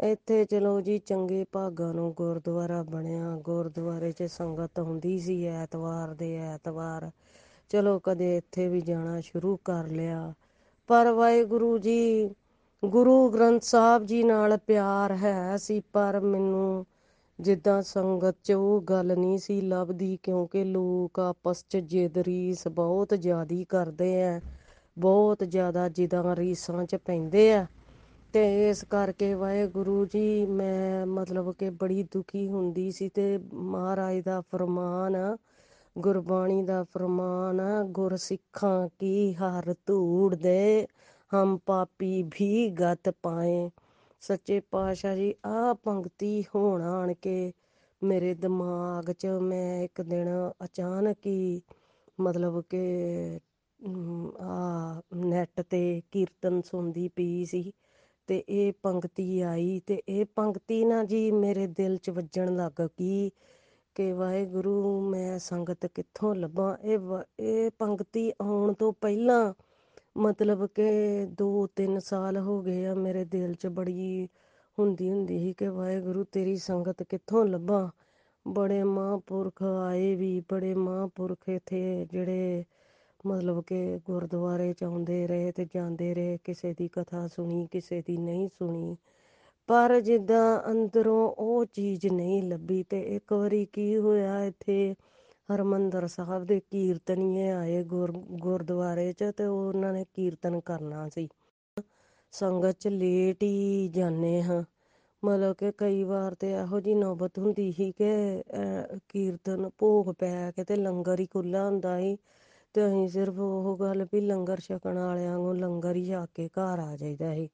[0.00, 6.36] ਇੱਥੇ ਚਲੋ ਜੀ, ਚੰਗੇ ਭਾਗਾਂ ਨੂੰ ਗੁਰਦੁਆਰਾ ਬਣਿਆ। ਗੁਰਦੁਆਰੇ 'ਚ ਸੰਗਤ ਆਉਂਦੀ ਸੀ ਐਤਵਾਰ ਦੇ
[6.36, 7.10] ਐਤਵਾਰ।
[7.68, 10.34] ਚਲੋ ਕਦੇ ਇੱਥੇ ਵੀ ਜਾਣਾ ਸ਼ੁਰੂ ਕਰ ਲਿਆ।
[10.86, 12.30] ਪਰ ਵਾਹਿਗੁਰੂ ਜੀ
[12.82, 16.84] ਗੁਰੂ ਗ੍ਰੰਥ ਸਾਹਿਬ ਜੀ ਨਾਲ ਪਿਆਰ ਹੈ ਸੀ, ਪਰ ਮੈਨੂੰ
[17.38, 23.14] ਜਿੱਦਾਂ ਸੰਗਤ 'ਚ ਉਹ ਗੱਲ ਨਹੀਂ ਸੀ ਲੱਭਦੀ, ਕਿਉਂਕਿ ਲੋਕ ਆਪਸ 'ਚ ਜਿੱਦ, ਰੀਸ ਬਹੁਤ
[23.14, 24.40] ਜ਼ਿਆਦੀ ਕਰਦੇ ਆ
[24.96, 27.66] ਬਹੁਤ ਜ਼ਿਆਦਾ ਜਿੱਦਾਂ ਰੀਸਾਂ 'ਚ ਪੈਂਦੇ ਆ
[28.34, 34.40] ਤੇ ਇਸ ਕਰਕੇ ਵਾਹਿਗੁਰੂ ਜੀ, ਮੈਂ ਮਤਲਬ ਕਿ ਬੜੀ ਦੁਖੀ ਹੁੰਦੀ ਸੀ ਤੇ ਮਹਾਰਾਜ ਦਾ
[34.52, 35.16] ਫਰਮਾਨ,
[35.96, 40.86] ਗੁਰਬਾਣੀ ਦਾ ਫਰਮਾਨ, ਗੁਰਸਿੱਖਾਂ ਕੀ ਹਰ ਧੂੜ ਦੇ
[41.32, 43.68] ਹਮ ਪਾਪੀ ਵੀ ਗਤ ਪਾਏ।
[44.22, 47.52] ਸੱਚੇ ਪਾਤਸ਼ਾਹ ਜੀ ਆ ਪੰਕਤੀ ਹੋਣ ਆਣ ਕੇ
[48.02, 50.28] ਮੇਰੇ ਦਿਮਾਗ 'ਚ ਮੈਂ ਇੱਕ ਦਿਨ
[50.64, 51.60] ਅਚਾਨਕ ਹੀ
[52.18, 52.80] ਮਤਲਬ ਕਿ
[54.42, 57.70] ਆ ਨੈਟ ਤੇ ਕੀਰਤਨ ਸੁਣਦੀ ਪਈ ਸੀ
[58.28, 63.30] ਤੇ ਇਹ ਪੰਕਤੀ ਆਈ ਤੇ ਇਹ ਪੰਕਤੀ ਨਾ ਜੀ ਮੇਰੇ ਦਿਲ 'ਚ ਵੱਜਣ ਲੱਗ ਗਈ
[63.96, 66.98] ਕਿ ਵਾਹਿਗੁਰੂ ਮੈਂ ਸੰਗਤ ਕਿੱਥੋਂ ਲੱਭਾਂ। ਇਹ
[67.40, 69.52] ਇਹ ਪੰਕਤੀ ਆਉਣ ਤੋਂ ਪਹਿਲਾਂ
[70.16, 74.28] ਮਤਲਬ ਕਿ 2-3 ਸਾਲ ਹੋ ਗਏ ਆ ਮੇਰੇ ਦਿਲ 'ਚ ਬੜੀ
[74.78, 77.90] ਹੁੰਦੀ ਹੁੰਦੀ ਸੀ ਕਿ ਵਾਹਿਗੁਰੂ ਤੇਰੀ ਸੰਗਤ ਕਿੱਥੋਂ ਲੱਭਾਂ।
[78.48, 82.64] ਬੜੇ ਮਹਾਂਪੁਰਖ ਆਏ ਵੀ, ਬੜੇ ਮਹਾਂਪੁਰਖ ਇੱਥੇ ਜਿਹੜੇ
[83.26, 88.16] ਮਤਲਬ ਕਿ ਗੁਰਦੁਆਰੇ ਚ ਆਉਂਦੇ ਰਹੇ ਤੇ ਜਾਂਦੇ ਰਹੇ, ਕਿਸੇ ਦੀ ਕਥਾ ਸੁਣੀ, ਕਿਸੇ ਦੀ
[88.16, 88.96] ਨਹੀਂ ਸੁਣੀ।
[89.66, 94.94] ਪਰ ਜਿੱਦਾਂ ਅੰਦਰੋਂ ਉਹ ਚੀਜ਼ ਨਹੀਂ ਲੱਭੀ ਤੇ ਇੱਕ ਵਾਰੀ ਕੀ ਹੋਇਆ ਇੱਥੇ
[95.48, 101.28] ਹਰਮੰਦਰ ਸਾਹਿਬ ਦੇ ਕੀਰਤਨੀਏ ਆਏ ਗੁਰ, ਗੁਰਦੁਆਰੇ 'ਚ ਤੇ ਉਹਨਾਂ ਨੇ ਕੀਰਤਨ ਕਰਨਾ ਸੀ।
[102.32, 104.62] ਸੰਗਤ 'ਚ ਲੇਟ ਹੀ ਜਾਂਦੇ ਹਾਂ।
[105.22, 108.42] ਮਤਲਬ ਕਿ ਕਈ ਵਾਰ ਤੇ ਇਹੋ ਜੀ ਨੌਬਤ ਹੁੰਦੀ ਸੀ ਕਿ
[109.08, 112.16] ਕੀਰਤਨ ਭੋਗ ਪੈ ਕੇ ਤੇ ਲੰਗਰ ਹੀ ਖੁੱਲਾ ਹੁੰਦਾ ਸੀ।
[112.74, 116.78] ਤੇ ਅਸੀਂ ਸਿਰਫ ਉਹ ਗੱਲ ਵੀ ਲੰਗਰ ਛਕਣ ਵਾਲਿਆਂ ਨੂੰ ਲੰਗਰ ਹੀ ਛਕ ਕੇ ਘਰ
[116.78, 117.48] ਆ ਜਾਈਦਾ ਸੀ।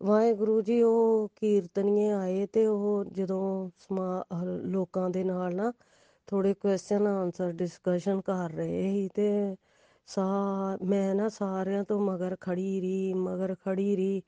[0.00, 4.24] ਵਾਹਿਗੁਰੂ ਜੀ, ਉਹ ਕੀਰਤਨੀਏ ਆਏ ਤੇ ਉਹ ਜਦੋਂ ਸਮਾ,
[4.64, 5.72] ਲੋਕਾਂ ਦੇ ਨਾਲ ਨਾ
[6.28, 9.56] ਥੋੜੇ ਕੁਐਸਚਨ ਆਨਸਰ ਡਿਸਕਸ਼ਨ ਕਰ ਰਹੇ ਸੀ ਤੇ
[10.08, 10.24] ਸਾ,
[10.84, 14.22] ਮੈਂ ਨਾ ਸਾਰਿਆਂ ਤੋਂ ਮਗਰ ਖੜੀ ਰਹੀ, ਮਗਰ ਖੜੀ ਰਹੀ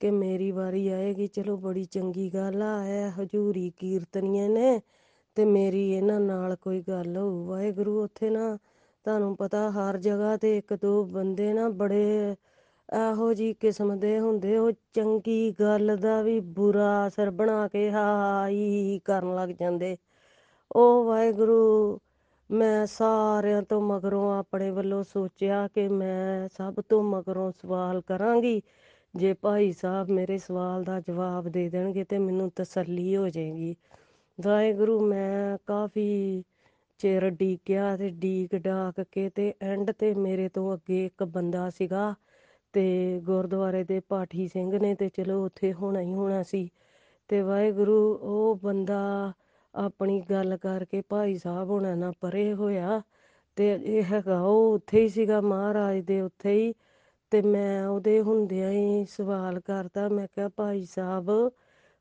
[0.00, 4.80] ਕਿ ਮੇਰੀ ਵਾਰੀ ਆਏਗੀ ਚਲੋ ਬੜੀ ਚੰਗੀ ਗੱਲ ਆ ਐ ਹਜੂਰੀ ਕੀਰਤਨੀਏ ਨੇ
[5.36, 8.56] ਤੇ ਮੇਰੀ ਇਹਨਾਂ ਨਾਲ ਕੋਈ ਗੱਲ ਹੋਊ। ਵਾਹਿਗੁਰੂ, ਉੱਥੇ ਨਾ
[9.04, 12.34] ਤੁਹਾਨੂੰ ਪਤਾ ਹਰ ਜਗ੍ਹਾ ਤੇ ਇੱਕ ਦੋ ਬੰਦੇ ਨਾ ਬੜੇ
[12.88, 19.00] ਇਹੋ ਜੀ ਕਿਸਮ ਦੇ ਹੁੰਦੇ, ਉਹ ਚੰਗੀ ਗੱਲ ਦਾ ਵੀ ਬੁਰਾ ਅਸਰ ਬਣਾ ਕੇ ਹਾਈ
[19.04, 19.96] ਕਰਨ ਲੱਗ ਜਾਂਦੇ।
[20.70, 21.98] ਉਹ ਵਾਹਿਗੁਰੂ,
[22.50, 28.62] ਮੈਂ ਸਾਰਿਆਂ ਤੋਂ ਮਗਰੋਂ ਆਪਣੇ ਵੱਲੋਂ ਸੋਚਿਆ ਕਿ ਮੈਂ ਸਭ ਤੋਂ ਮਗਰੋਂ ਸਵਾਲ ਕਰਾਂਗੀ।
[29.14, 33.74] ਜੇ ਭਾਈ ਸਾਹਿਬ ਮੇਰੇ ਸਵਾਲ ਦਾ ਜਵਾਬ ਦੇ ਦੇਣਗੇ ਤੇ ਮੈਨੂੰ ਤਸੱਲੀ ਹੋ ਜਾਏਗੀ।
[34.38, 36.42] ਵਾਹਿਗੁਰੂ, ਮੈਂ ਕਾਫੀ
[36.98, 42.14] ਚਿਰ ਡੀਕਿਆ ਤੇ ਡੀਕ ਡਾਕ ਕੇ ਤੇ ਐਂਡ ਤੇ ਮੇਰੇ ਤੋਂ ਅੱਗੇ ਇੱਕ ਬੰਦਾ ਸੀਗਾ
[42.72, 46.68] ਤੇ ਗੁਰਦੁਆਰੇ ਦੇ ਪਾਠੀ ਸਿੰਘ ਨੇ ਤੇ ਚਲੋ ਉੱਥੇ ਹੋਣਾ ਹੀ ਹੋਣਾ ਸੀ।
[47.28, 49.32] ਤੇ ਵਾਹਿਗੁਰੂ, ਉਹ ਬੰਦਾ
[49.76, 53.00] ਆਪਣੀ ਗੱਲ ਕਰਕੇ ਭਾਈ ਸਾਹਿਬ ਹੋਣਾ ਨਾਲ ਪਰੇ ਹੋਇਆ
[53.56, 56.72] ਤੇ ਇਹ ਹੈਗਾ ਉਹ ਉੱਥੇ ਹੀ ਸੀਗਾ ਮਹਾਰਾਜ ਦੇ ਉੱਥੇ ਹੀ
[57.32, 61.30] ਤੇ ਮੈਂ ਉਹਦੇ ਹੁੰਦਿਆਂ ਹੀ ਸਵਾਲ ਕਰਤਾ, ਮੈਂ ਕਿਹਾ ਭਾਈ ਸਾਹਿਬ,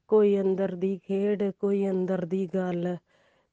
[0.10, 2.96] ਕੋਈ ਅੰਦਰ ਦੀ ਖੇਡ, ਕੋਈ ਅੰਦਰ ਦੀ ਗੱਲ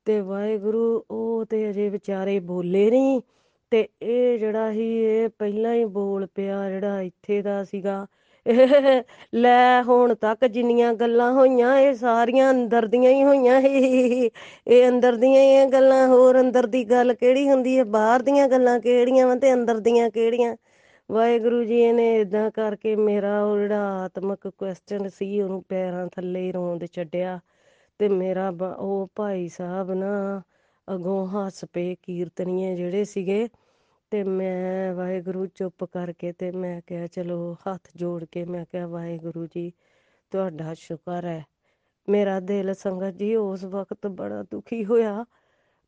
[0.06, 3.20] ਤੇ ਵਾਹਿਗੁਰੂ, ਉਹ ਤੇ ਅਜੇ ਵਿਚਾਰੇ ਬੋਲੇ ਨਹੀਂ
[3.72, 8.06] ਤੇ ਇਹ ਜਿਹੜਾ ਹੀ ਇਹ ਪਹਿਲਾਂ ਹੀ ਬੋਲ ਪਿਆ ਜਿਹੜਾ ਇੱਥੇ ਦਾ ਸੀਗਾ
[9.34, 15.42] ਲੈ ਹੁਣ ਤੱਕ ਜਿੰਨੀਆਂ ਗੱਲਾਂ ਹੋਈਆਂ, ਇਹ ਸਾਰੀਆਂ ਅੰਦਰ ਦੀਆਂ ਹੀ ਹੋਈਆਂ ਇਹ ਅੰਦਰ ਦੀਆਂ
[15.42, 17.84] ਹੀ ਗੱਲਾਂ, ਹੋਰ ਅੰਦਰ ਦੀ ਗੱਲ ਕਿਹੜੀ ਹੁੰਦੀ ਹੈ?
[17.86, 20.56] ਬਾਹਰ ਦੀਆਂ ਗੱਲਾਂ ਕਿਹੜੀਆਂ ਵਾ ਤੇ ਅੰਦਰ ਦੀਆਂ ਕਿਹੜੀਆਂ?
[21.10, 26.52] ਵਾਹਿਗੁਰੂ ਜੀ ਨੇ ਇਦਾਂ ਕਰਕੇ ਮੇਰਾ ਉਹ ਜਿਹੜਾ ਆਤਮਿਕ ਕੁਐਸਚਨ ਸੀ, ਉਹਨੂੰ ਪੈਰਾਂ ਥੱਲੇ ਹੀ
[26.52, 27.38] ਰੋਂਦ ਛੱਡਿਆ
[28.00, 30.42] ਤੇ ਮੇਰਾ ਉਹ ਭਾਈ ਸਾਹਿਬ ਨਾ
[30.88, 33.48] ਅਗੋਂ ਹੱਸ ਪਏ ਕੀਰਤਨੀਏ ਜਿਹੜੇ ਸੀਗੇ।
[34.12, 39.46] ਤੇ ਮੈਂ ਵਾਹਿਗੁਰੂ ਚੁੱਪ ਕਰਕੇ ਤੇ ਮੈਂ ਕਿਹਾ, ਚਲੋ ਹੱਥ ਜੋੜ ਕੇ ਮੈਂ ਕਿਹਾ, ਵਾਹਿਗੁਰੂ
[39.46, 39.72] ਜੀ,
[40.30, 41.46] ਤੁਹਾਡਾ ਸ਼ੁਕਰ ਹੈ।
[42.08, 45.24] ਮੇਰਾ ਦਿਲ ਸੰਗਤ ਜੀ ਉਸ ਵਕਤ ਬੜਾ ਦੁਖੀ ਹੋਇਆ।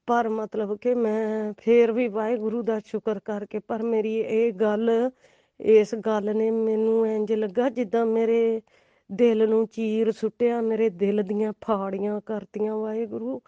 [0.06, 5.10] ਪਰ ਮਤਲਬ ਕਿ ਮੈਂ ਫੇਰ ਵੀ ਵਾਹਿਗੁਰੂ ਦਾ ਸ਼ੁਕਰ ਕਰਕੇ, ਪਰ ਮੇਰੀ ਇਹ ਗੱਲ,
[5.60, 8.62] ਇਸ ਗੱਲ ਨੇ ਮੈਨੂੰ ਇੰਜ ਲੱਗਾ ਜਿੱਦਾਂ ਮੇਰੇ
[9.12, 13.40] ਦਿਲ ਨੂੰ ਚੀਰ ਸੁੱਟਿਆ, ਮੇਰੇ ਦਿਲ ਦੀਆਂ ਫਾੜੀਆਂ ਕਰਤੀਆਂ ਵਾਹਿਗੁਰੂ।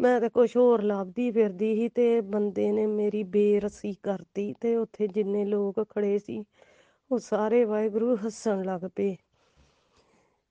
[0.00, 5.08] ਮੈਂ ਤਾਂ ਕੁਝ ਹੋਰ ਲੱਭਦੀ ਫਿਰਦੀ ਸੀ ਤੇ ਬੰਦੇ ਨੇ ਮੇਰੀ ਬੇਰਸੀ ਕਰਤੀ ਤੇ ਉੱਥੇ
[5.08, 6.44] ਜਿੰਨੇ ਲੋਕ ਖੜੇ ਸੀ,
[7.10, 9.16] ਉਹ ਸਾਰੇ ਵਾਹਿਗੁਰੂ ਹੱਸਣ ਲੱਗ ਪਏ।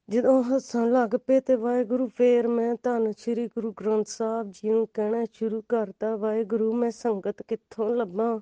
[0.10, 4.88] ਜਦੋਂ ਹੱਸਣ ਲੱਗ ਪਏ ਤੇ ਵਾਹਿਗੁਰੂ ਫੇਰ ਮੈਂ ਧੰਨ ਸ਼੍ਰੀ ਗੁਰੂ ਗ੍ਰੰਥ ਸਾਹਿਬ ਜੀ ਨੂੰ
[4.94, 8.40] ਕਹਿਣਾ ਸ਼ੁਰੂ ਕਰਤਾ, ਵਾਹਿਗੁਰੂ, ਮੈਂ ਸੰਗਤ ਕਿੱਥੋਂ ਲੱਭਾਂ?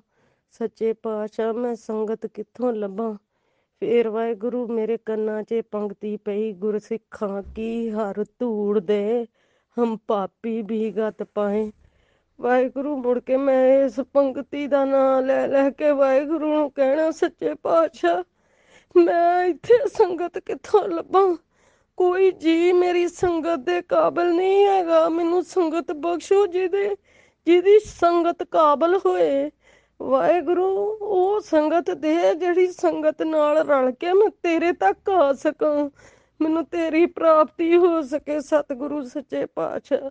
[0.50, 3.14] ਸੱਚੇ ਪਾਤਸ਼ਾਹ, ਮੈਂ ਸੰਗਤ ਕਿੱਥੋਂ ਲੱਭਾਂ?
[3.80, 9.26] ਫੇਰ ਵਾਹਿਗੁਰੂ ਮੇਰੇ ਕੰਨਾਂ 'ਚ ਪੰਕਤੀ ਪਈ, ਗੁਰਸਿੱਖਾਂ ਕੀ ਹਰ ਧੂੜ ਦੇ
[9.76, 11.70] ਹਮ ਪਾਪੀ ਵੀ ਗਤ ਪਾਏ।
[12.40, 17.54] ਵਾਹਿਗੁਰੂ ਮੁੜ ਕੇ ਮੈਂ ਇਸ ਪੰਕਤੀ ਦਾ ਨਾਮ ਲੈ ਲੈ ਕੇ ਵਾਹਿਗੁਰੂ ਨੂੰ ਕਹਿਣਾ, ਸੱਚੇ
[17.54, 18.22] ਪਾਤਸ਼ਾਹ,
[18.94, 21.36] ਮੈਂ ਇੱਥੇ ਸੰਗਤ ਕਿੱਥੋਂ ਲੱਭਾਂ?
[21.96, 26.88] ਕੋਈ ਜੀ ਮੇਰੀ ਸੰਗਤ ਦੇ ਕਾਬਿਲ ਨਹੀਂ ਹੈਗਾ। ਮੈਨੂੰ ਸੰਗਤ ਬਖਸ਼ੋ ਜਿਹਦੇ,
[27.46, 29.50] ਜਿਹਦੀ ਸੰਗਤ ਕਾਬਿਲ ਹੋਏ।
[30.00, 30.66] ਵਾਹਿਗੁਰੂ,
[31.00, 35.88] ਉਹ ਸੰਗਤ ਦੇ ਜਿਹੜੀ ਸੰਗਤ ਨਾਲ ਰਲ ਕੇ ਮੈਂ ਤੇਰੇ ਤੱਕ ਆ ਸਕਾਂ।
[36.40, 40.10] ਮੈਨੂੰ ਤੇਰੀ ਪ੍ਰਾਪਤੀ ਹੋ ਸਕੇ ਸਤਿਗੁਰੂ ਸੱਚੇ ਪਾਤਸ਼ਾਹ।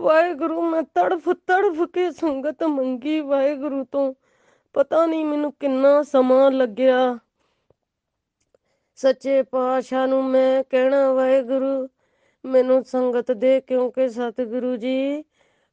[0.00, 4.14] ਵਾਹਿਗੁਰੂ, ਮੈਂ ਤੜਫ ਤੜਫ ਕੇ ਸੰਗਤ ਮੰਗੀ ਵਾਹਿਗੁਰੂ ਤੋਂ।
[4.72, 7.18] ਪਤਾ ਨਹੀਂ ਮੈਨੂੰ ਕਿੰਨਾ ਸਮਾਂ ਲੱਗਿਆ।
[8.96, 11.88] ਸੱਚੇ ਪਾਤਸ਼ਾਹ ਨੂੰ ਮੈਂ ਕਹਿਣਾ, ਵਾਹਿਗੁਰੂ,
[12.44, 15.24] ਮੈਨੂੰ ਸੰਗਤ ਦੇ ਕਿਉਂਕਿ ਸਤਿਗੁਰੂ ਜੀ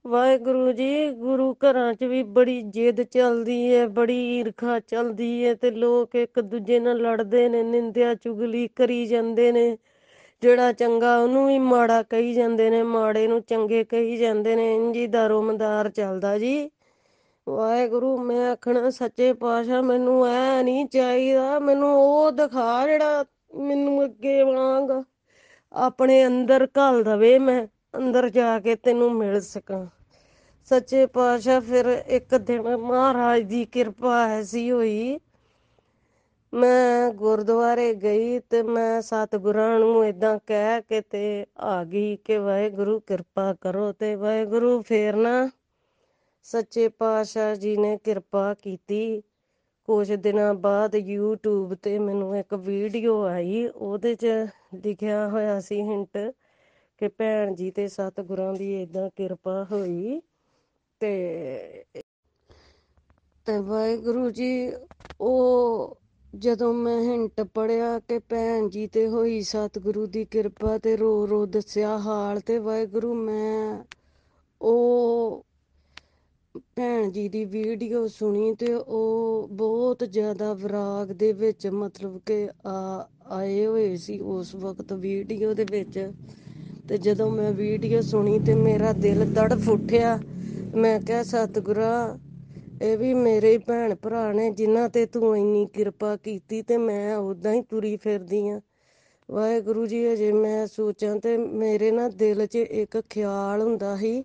[0.05, 5.71] ਵਾਹਿਗੁਰੂ ਜੀ, ਗੁਰੂ ਘਰਾਂ 'ਚ ਵੀ ਬੜੀ ਜਿੱਦ ਚੱਲਦੀ ਹੈ ਬੜੀ ਈਰਖਾ ਚੱਲਦੀ ਹੈ ਤੇ
[5.71, 9.77] ਲੋਕ ਇੱਕ ਦੂਜੇ ਨਾਲ ਲੜਦੇ ਨੇ, ਨਿੰਦਿਆ ਚੁਗਲੀ ਕਰੀ ਜਾਂਦੇ ਨੇ।
[10.41, 15.07] ਜਿਹੜਾ ਚੰਗਾ ਉਹਨੂੰ ਵੀ ਮਾੜਾ ਕਹੀ ਜਾਂਦੇ ਨੇ, ਮਾੜੇ ਨੂੰ ਚੰਗੇ ਕਹੀ ਜਾਂਦੇ ਨੇ ਇੰਜੀ
[15.07, 16.69] ਦਾਰੋਮਦਾਰ ਚੱਲਦਾ ਜੀ।
[17.47, 24.43] ਵਾਹਿਗੁਰੂ, ਮੈਂ ਆਖਣਾ ਸੱਚੇ ਪਾਤਸ਼ਾਹ, ਮੈਨੂੰ ਐ ਨਹੀਂ ਚਾਹੀਦਾ, ਮੈਨੂੰ ਉਹ ਦਿਖਾ ਜਿਹੜਾ ਮੈਨੂੰ ਅੱਗੇ
[24.43, 25.03] ਵਾਂਗ
[25.73, 29.85] ਆਪਣੇ ਅੰਦਰ ਘਲ ਦਵੇ ਮੈਂ। ਅੰਦਰ ਜਾ ਕੇ ਤੈਨੂੰ ਮਿਲ ਸਕਾਂ।
[30.65, 35.19] ਸੱਚੇ ਪਾਤਸ਼ਾਹ, ਫਿਰ ਇੱਕ ਦਿਨ ਮਹਾਰਾਜ ਦੀ ਕਿਰਪਾ ਐਸੀ ਹੋਈ।
[36.53, 42.99] ਮੈਂ ਗੁਰਦੁਆਰੇ ਗਈ ਤੇ ਮੈਂ ਸਤਿਗੁਰਾਂ ਨੂੰ ਇਦਾਂ ਕਹਿ ਕੇ ਤੇ ਆ ਗਈ ਕਿ ਵਾਹਿਗੁਰੂ
[42.99, 45.49] ਕਿਰਪਾ ਕਰੋ ਤੇ ਵਾਹਿਗੁਰੂ ਫੇਰ ਨਾ
[46.43, 49.21] ਸੱਚੇ ਪਾਤਸ਼ਾਹ ਜੀ ਨੇ ਕਿਰਪਾ ਕੀਤੀ।
[49.87, 54.25] ਕੁਝ ਦਿਨਾਂ ਬਾਅਦ YouTube ਤੇ ਮੈਨੂੰ ਇੱਕ ਵੀਡੀਓ ਆਈ, ਉਹਦੇ 'ਚ
[54.85, 56.17] ਲਿਖਿਆ ਹੋਇਆ ਸੀ ਹਿੰਟ
[57.03, 60.19] ਕਿ ਭੈਣ ਜੀ ਤੇ ਸਤਿਗੁਰਾਂ ਦੀ ਇਦਾਂ ਕਿਰਪਾ ਹੋਈ
[61.01, 61.83] ਤੇ
[63.47, 64.71] ਤੇ ਵਾਹਿਗੁਰੂ ਜੀ,
[65.21, 65.97] ਉਹ
[66.33, 71.45] ਜਦੋਂ ਮੈਂ ਹਿੰਟ ਪੜਿਆ ਕਿ ਭੈਣ ਜੀ ਤੇ ਹੋਈ ਸਤਿਗੁਰੂ ਦੀ ਕਿਰਪਾ ਤੇ ਰੋ ਰੋ
[71.45, 73.83] ਦੱਸਿਆ ਹਾਲ ਤੇ ਵਾਹਿਗੁਰੂ ਮੈਂ
[74.61, 75.43] ਉਹ
[76.75, 83.09] ਭੈਣ ਜੀ ਦੀ ਵੀਡੀਓ ਸੁਣੀ ਤੇ ਉਹ ਬਹੁਤ ਜ਼ਿਆਦਾ ਵਿਰਾਗ ਦੇ ਵਿੱਚ ਮਤਲਬ ਕਿ ਆ,
[83.25, 85.99] ਆਏ ਹੋਏ ਸੀ ਉਸ ਵਕਤ ਵੀਡੀਓ ਦੇ ਵਿੱਚ।
[86.89, 90.19] ਤੇ ਜਦੋਂ ਮੈਂ ਵੀਡੀਓ ਸੁਣੀ ਤੇ ਮੇਰਾ ਦਿਲ ਤੜਫ ਉੱਠਿਆ।
[90.75, 92.17] ਮੈਂ ਕਿਹਾ, ਸਤਿਗੁਰਾ,
[92.81, 97.53] ਇਹ ਵੀ ਮੇਰੇ ਭੈਣ ਭਰਾ ਨੇ ਜਿਨ੍ਹਾਂ ਤੇ ਤੂੰ ਇੰਨੀ ਕਿਰਪਾ ਕੀਤੀ ਤੇ ਮੈਂ ਉਦਾਂ
[97.53, 98.61] ਹੀ ਤੁਰੀ ਫਿਰਦੀ ਆ।
[99.31, 104.23] ਵਾਹਿਗੁਰੂ ਜੀ, ਅਜੇ ਮੈਂ ਸੋਚਾਂ ਤੇ ਮੇਰੇ ਨਾ ਦਿਲ 'ਚ ਇੱਕ ਖਿਆਲ ਹੁੰਦਾ ਸੀ,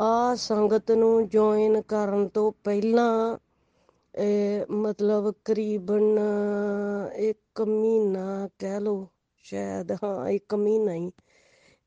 [0.00, 3.38] ਆ ਸੰਗਤ ਨੂੰ ਜੁਆਇਨ ਕਰਨ ਤੋਂ ਪਹਿਲਾਂ,
[4.18, 6.18] ਇਹ ਮਤਲਬ ਕਰੀਬਨ
[7.16, 9.06] ਇੱਕ ਮਹੀਨਾ ਕਹਿ ਲੋ
[9.44, 11.10] ਸ਼ਾਇਦ, ਹਾਂ, ਇੱਕ ਮਹੀਨਾ ਹੀ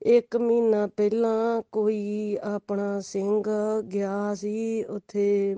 [0.03, 3.43] ਇੱਕ ਮਹੀਨਾ ਪਹਿਲਾਂ ਕੋਈ ਆਪਣਾ ਸਿੰਘ
[3.83, 5.55] ਗਿਆ ਸੀ ਉੱਥੇ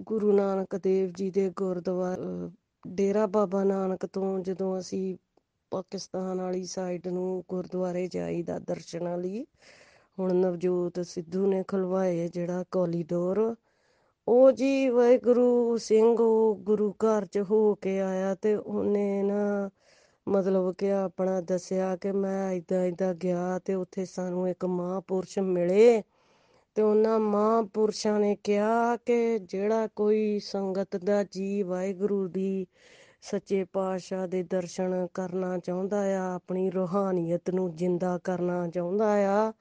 [0.00, 2.50] ਗੁਰੂ ਨਾਨਕ ਦੇਵ ਜੀ ਦੇ ਗੁਰਦੁਆਰਾ
[2.88, 5.16] ਡੇਰਾ ਬਾਬਾ ਨਾਨਕ ਤੋਂ ਜਦੋਂ ਅਸੀਂ
[5.72, 9.44] ਪਾਕਿਸਤਾਨ ਵਾਲੀ ਸਾਈਡ ਨੂੰ ਗੁਰਦੁਆਰੇ ਜਾਈਦਾ ਦਰਸ਼ਨਾਂ ਲਈ,
[10.18, 13.54] ਹੁਣ ਨਵਜੋਤ ਸਿੱਧੂ ਨੇ ਖਲਵਾਏ ਜਿਹੜਾ ਕੋਲੀਡੋਰ।
[14.28, 19.70] ਉਹ ਜੀ ਵਾਹਿਗੁਰੂ ਸਿੰਘ ਉਹ ਗੁਰੂ ਘਰ ਚ ਹੋ ਕੇ ਆਇਆ ਤੇ ਉਹਨੇ ਨਾ
[20.26, 26.02] ਮਤਲਬ ਕਿ ਆਪਣਾ ਦੱਸਿਆ ਕਿ ਮੈਂ ਇਦਾਂ ਇਦਾਂ ਗਿਆ ਤੇ ਉੱਥੇ ਸਾਨੂੰ ਇੱਕ ਮਹਾਂਪੁਰਸ਼ ਮਿਲੇ
[26.76, 32.66] ਤੇ ਉਹਨਾਂ ਮਹਾਂਪੁਰਸ਼ਾਂ ਨੇ ਕਿਹਾ ਕਿ ਜਿਹੜਾ ਕੋਈ ਸੰਗਤ ਦਾ ਜੀ ਵਾਹਿਗੁਰੂ ਦੀ
[33.22, 39.52] ਸੱਚੇ ਪਾਤਸ਼ਾਹ ਦੇ ਦਰਸ਼ਨ ਕਰਨਾ ਚਾਹੁੰਦਾ ਆ, ਆਪਣੀ ਰੋਹਾਨੀਅਤ ਨੂੰ ਜਿੰਦਾ ਕਰਨਾ ਚਾਹੁੰਦਾ ਆ,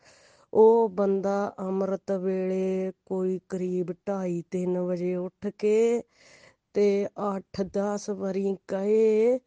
[0.54, 6.02] ਉਹ ਬੰਦਾ ਅੰਮ੍ਰਿਤ ਵੇਲੇ ਕੋਈ ਕਰੀਬ 2:30 3 ਵਜੇ ਉੱਠ ਕੇ
[6.74, 9.40] ਤੇ 8-10 ਵਾਰੀ ਕਹੇ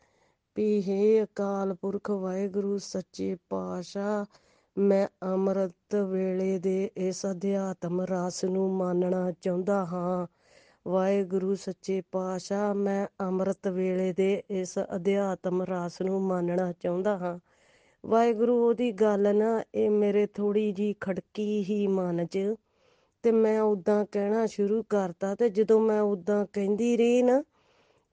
[0.56, 4.24] ਵੀ ਹੇ ਅਕਾਲ ਪੁਰਖ ਵਾਹਿਗੁਰੂ, ਸੱਚੇ ਪਾਤਸ਼ਾਹ।
[4.78, 10.26] ਮੈਂ ਅੰਮ੍ਰਿਤ ਵੇਲੇ ਦੇ ਇਸ ਅਧਿਆਤਮ ਰਸ ਨੂੰ ਮੰਨਣਾ ਚਾਹੁੰਦਾ ਹਾਂ।
[10.88, 17.38] ਵਾਹਿਗੁਰੂ, ਸੱਚੇ ਪਾਤਸ਼ਾਹ, ਮੈਂ ਅੰਮ੍ਰਿਤ ਵੇਲੇ ਦੇ ਇਸ ਅਧਿਆਤਮ ਰਸ ਨੂੰ ਮੰਨਣਾ ਚਾਹੁੰਦਾ ਹਾਂ।
[18.06, 22.54] ਵਾਹਿਗੁਰੂ, ਉਹਦੀ ਗੱਲ ਨਾ, ਇਹ ਮੇਰੇ ਥੋੜੀ ਜੀ ਖੜਕੀ ਹੀ ਮਨ 'ਚ।
[23.22, 27.42] ਤੇ ਮੈਂ ਉਦਾਂ ਕਹਿਣਾ ਸ਼ੁਰੂ ਕਰਤਾ ਤੇ ਜਦੋਂ ਮੈਂ ਉਦਾਂ ਕਹਿੰਦੀ ਰਹੀ ਨਾ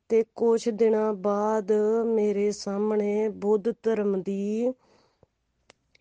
[0.09, 1.71] ਤੇ ਕੁਝ ਦਿਨਾਂ ਬਾਅਦ
[2.07, 4.71] ਮੇਰੇ ਸਾਹਮਣੇ ਬੁੱਧ ਧਰਮ ਦੀ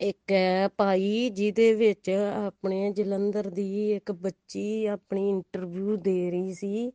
[0.01, 6.91] ਇੱਕ ਐਪ ਆਈ ਜਿਹਦੇ ਵਿੱਚ ਆਪਣੇ ਜਲੰਧਰ ਦੀ ਇੱਕ ਬੱਚੀ ਆਪਣੀ ਇੰਟਰਵਿਊ ਦੇ ਰਹੀ ਸੀ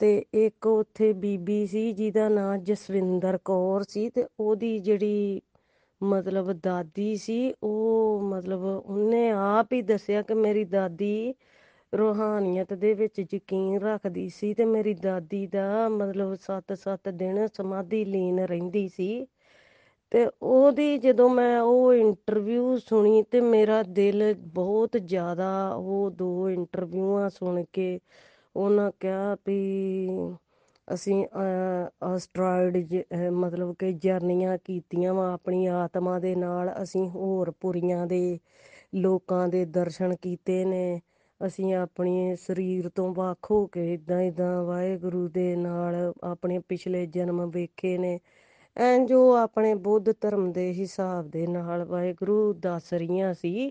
[0.00, 5.40] ਤੇ ਇੱਕ ਉੱਥੇ ਬੀਬੀ ਸੀ ਜਿਹਦਾ ਨਾਂ ਜਸਵਿੰਦਰ ਕੌਰ ਸੀ ਤੇ ਉਹਦੀ ਜਿਹੜੀ
[6.00, 11.34] ਮਤਲਬ ਦਾਦੀ ਸੀ, ਉਹ ਮਤਲਬ ਉਹਨੇ ਆਪ ਹੀ ਦੱਸਿਆ ਕਿ ਮੇਰੀ ਦਾਦੀ
[11.92, 18.38] ਰੋਹਾਨੀਅਤ ਦੇ ਵਿੱਚ ਯਕੀਨ ਰੱਖਦੀ ਸੀ ਤੇ ਮੇਰੀ ਦਾਦੀ ਦਾ ਮਤਲਬ 7-7 ਦਿਨ ਸਮਾਧੀ ਲੀਨ
[18.42, 19.26] ਰਹਿੰਦੀ ਸੀ।
[20.12, 24.22] ਤੇ ਉਹਦੀ ਜਦੋਂ ਮੈਂ ਉਹ ਇੰਟਰਵਿਊ ਸੁਣੀ ਤੇ ਮੇਰਾ ਦਿਲ
[24.54, 27.98] ਬਹੁਤ ਜ਼ਿਆਦਾ ਉਹ ਦੋ ਇੰਟਰਵਿਊਆਂ ਸੁਣ ਕੇ
[28.56, 29.56] ਉਹਨਾਂ ਕਿਹਾ ਵੀ
[30.88, 31.24] ਅਸੀਂ
[32.06, 32.76] ਐਸਟਰੋਇਡ
[33.32, 38.38] ਮਤਲਬ ਕਿ ਜਰਨੀਆਂ ਕੀਤੀਆਂ ਵਾ ਆਪਣੀ ਆਤਮਾ ਦੇ ਨਾਲ, ਅਸੀਂ ਹੋਰ ਪੁਰੀਆਂ ਦੇ
[38.94, 41.00] ਲੋਕਾਂ ਦੇ ਦਰਸ਼ਨ ਕੀਤੇ ਨੇ।
[41.42, 47.44] ਅਸੀਂ ਆਪਣੇ ਸਰੀਰ ਤੋਂ ਵੱਖ ਹੋ ਕੇ ਇਦਾਂ ਇਦਾਂ ਵਾਹਿਗੁਰੂ ਦੇ ਨਾਲ ਆਪਣੇ ਪਿਛਲੇ ਜਨਮ
[47.50, 48.18] ਵੇਖੇ ਨੇ।
[48.76, 53.70] ਐਂ ਜੋ ਆਪਣੇ ਬੁੱਧ ਧਰਮ ਦੇ ਹਿਸਾਬ ਦੇ ਨਾਲ ਵਾਹਿਗੁਰੂ ਦੱਸ ਰਹੀਆਂ ਸੀ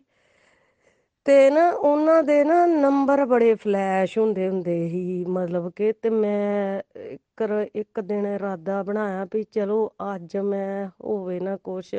[1.25, 6.81] ਤੇ ਨਾ ਉਹਨਾਂ ਦੇ ਨਾ ਨੰਬਰ ਬੜੇ ਫਲੈਸ਼ ਹੁੰਦੇ ਹੁੰਦੇ ਸੀ ਮਤਲਬ ਕਿ ਤੇ ਮੈਂ
[7.03, 7.43] ਇੱਕ
[7.75, 11.93] ਇੱਕ ਦਿਨ ਇਰਾਦਾ ਬਣਾਇਆ ਵੀ ਚਲੋ ਅੱਜ ਮੈਂ ਹੋਵੇ ਨਾ ਕੁਛ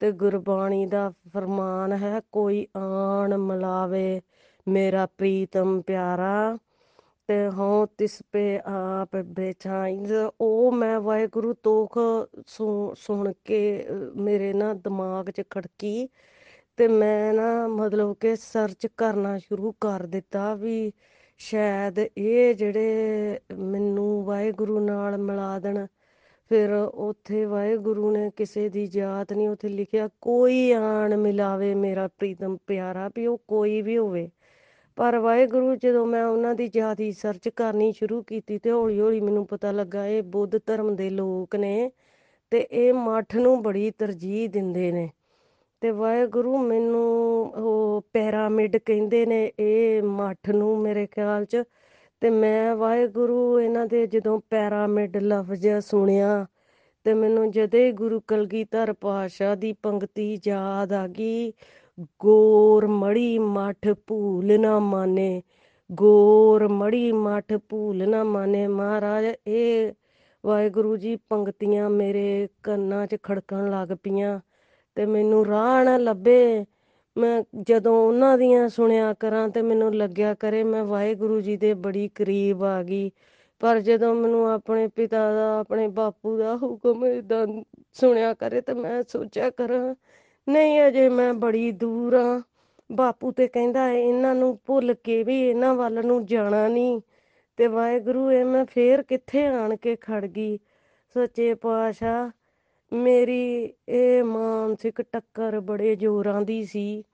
[0.00, 4.20] ਤੇ ਗੁਰਬਾਣੀ ਦਾ ਫਰਮਾਨ ਹੈ, ਕੋਈ ਆਣ ਮਿਲਾਵੇ।
[4.66, 6.56] ਮੇਰਾ ਪ੍ਰੀਤਮ ਪਿਆਰਾ,
[7.28, 9.98] ਤੇ ਹਾਂ ਤਿਸ ਪੇ ਆਪ ਬੇਚਾਈ।
[10.40, 11.98] ਉਹ ਮੈਂ ਵਾਹਿਗੁਰੂ ਤੋਖ
[12.96, 13.60] ਸੁਣ ਕੇ
[14.16, 16.08] ਮੇਰੇ ਨਾ ਦਿਮਾਗ 'ਚ ਖੜਕੀ,
[16.78, 20.92] ਤੇ ਮੈਂ ਨਾ ਮਤਲਬ ਕਿ ਸਰਚ ਕਰਨਾ ਸ਼ੁਰੂ ਕਰ ਦਿੱਤਾ ਵੀ
[21.40, 25.86] ਸ਼ਾਇਦ ਇਹ ਜਿਹੜੇ ਮੈਨੂੰ ਵਾਹਿਗੁਰੂ ਨਾਲ ਮਿਲਾ ਦੇਣ।
[26.50, 32.56] ਫਿਰ ਉੱਥੇ ਵਾਹਿਗੁਰੂ ਨੇ ਕਿਸੇ ਦੀ ਜਾਤ ਨਹੀਂ ਉੱਥੇ ਲਿਖਿਆ, ਕੋਈ ਆਣ ਮਿਲਾਵੇ ਮੇਰਾ ਪ੍ਰੀਤਮ
[32.66, 34.28] ਪਿਆਰਾ, ਵੀ ਉਹ ਕੋਈ ਵੀ ਹੋਵੇ।
[34.98, 39.46] ਪਰ ਵਾਹਿਗੁਰੂ, ਜਦੋਂ ਮੈਂ ਉਹਨਾਂ ਦੀ ਜਾਤੀ ਸਰਚ ਕਰਨੀ ਸ਼ੁਰੂ ਕੀਤੀ ਤੇ ਹੌਲੀ ਹੌਲੀ ਮੈਨੂੰ
[39.46, 41.90] ਪਤਾ ਲੱਗਾ ਇਹ ਬੁੱਧ ਧਰਮ ਦੇ ਲੋਕ ਨੇ
[42.50, 45.10] ਤੇ ਇਹ ਮੱਠ ਨੂੰ ਬੜੀ ਤਰਜੀਹ ਦਿੰਦੇ ਨੇ।
[45.80, 47.02] ਤੇ ਵਾਹਿਗੁਰੂ ਮੈਨੂੰ
[47.56, 51.62] ਉਹ ਪੈਰਾਮਿਡ ਕਹਿੰਦੇ ਨੇ ਇਹ ਮੱਠ ਨੂੰ ਮੇਰੇ ਖਿਆਲ 'ਚ।
[52.22, 56.46] ਤੇ ਮੈਂ ਵਾਹਿਗੁਰੂ ਇਹਨਾਂ ਦੇ ਜਦੋਂ ਪੈਰਾਮਿਡ ਲਫ਼ਜ਼ ਸੁਣਿਆ
[57.06, 61.52] ਤੇ ਮੈਨੂੰ ਜਦੇ ਗੁਰੂ ਕਲਗੀਧਰ ਪਾਸ਼ਾ ਦੀ ਪੰਕਤੀ ਯਾਦ ਆ ਗਈ
[62.00, 65.42] ਗੋਰ ਮੜੀ ਮੱਠ ਭੂਲ ਨਾ ਮਾਨੇ,
[65.92, 69.92] ਗੋਰ ਮੜੀ ਮੱਠ ਭੂਲ ਨਾ ਮਾਨੇ। ਮਹਾਰਾਜ ਇਹ
[70.44, 74.40] ਵਾਹਿਗੁਰੂ ਜੀ ਪੰਕਤੀਆਂ ਮੇਰੇ ਕੰਨਾਂ 'ਚ ਖੜਕਣ ਲੱਗ ਪਈਆਂ
[74.94, 76.64] ਤੇ ਮੈਨੂੰ ਰਾਹ ਨਾ ਲੱਭੇ।
[77.18, 82.08] ਮੈਂ ਜਦੋਂ ਉਹਨਾਂ ਦੀਆਂ ਸੁਣਿਆ ਕਰਾਂ ਤੇ ਮੈਨੂੰ ਲੱਗਿਆ ਕਰੇ ਮੈਂ ਵਾਹਿਗੁਰੂ ਜੀ ਦੇ ਬੜੀ
[82.08, 83.10] ਕਰੀਬ ਆ ਗਈ।
[83.60, 87.46] ਪਰ ਜਦੋਂ ਮੈਨੂੰ ਆਪਣੇ ਪਿਤਾ ਦਾ, ਆਪਣੇ ਬਾਪੂ ਦਾ ਹੁਕਮ ਇਦਾਂ
[87.92, 89.94] ਸੁਣਿਆ ਕਰੇ ਤੇ ਮੈਂ ਸੋਚਿਆ ਕਰਾਂ
[90.48, 92.42] ਨਹੀਂ, ਅਜੇ ਮੈਂ ਬੜੀ ਦੂਰ ਆ।
[92.92, 97.00] ਬਾਪੂ ਤੇ ਕਹਿੰਦਾ ਇਹਨਾਂ ਨੂੰ ਭੁੱਲ ਕੇ ਵੀ ਇਹਨਾਂ ਵੱਲ ਨੂੰ ਜਾਣਾ ਨਹੀਂ
[97.56, 100.58] ਤੇ ਵਾਹਿਗੁਰੂ ਇਹ ਮੈਂ ਫੇਰ ਕਿੱਥੇ ਆਣ ਕੇ ਖੜ ਗਈ?
[101.14, 102.30] ਸੱਚੇ ਪਾਤਸ਼ਾਹ,
[102.92, 107.04] ਮੇਰੀ ਇਹ ਮਾਨਸਿਕ ਟੱਕਰ ਬੜੇ ਜ਼ੋਰਾਂ ਦੀ ਸੀ।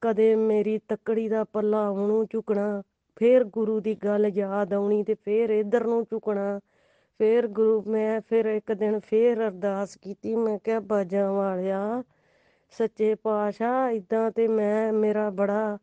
[0.00, 2.82] ਕਦੇ ਮੇਰੀ ਤੱਕੜੀ ਦਾ ਪੱਲਾ ਉਹਨੂੰ ਝੁਕਣਾ
[3.16, 6.60] ਫੇਰ ਗੁਰੂ ਦੀ ਗੱਲ ਯਾਦ ਆਉਣੀ ਤੇ ਫੇਰ ਇਧਰ ਨੂੰ ਝੁਕਣਾ
[7.18, 12.02] ਫੇਰ ਗੁਰੂ, ਮੈਂ ਫਿਰ ਇੱਕ ਦਿਨ ਫੇਰ ਅਰਦਾਸ ਕੀਤੀ, ਮੈਂ ਕਿਹਾ, ਬਾਜਾਂ ਵਾਲਿਆ
[12.70, 15.78] ਸੱਚੇ ਪਾਤਸ਼ਾਹ ਇਦਾਂ ਤੇ ਮੈਂ, ਮੇਰਾ ਬੜਾ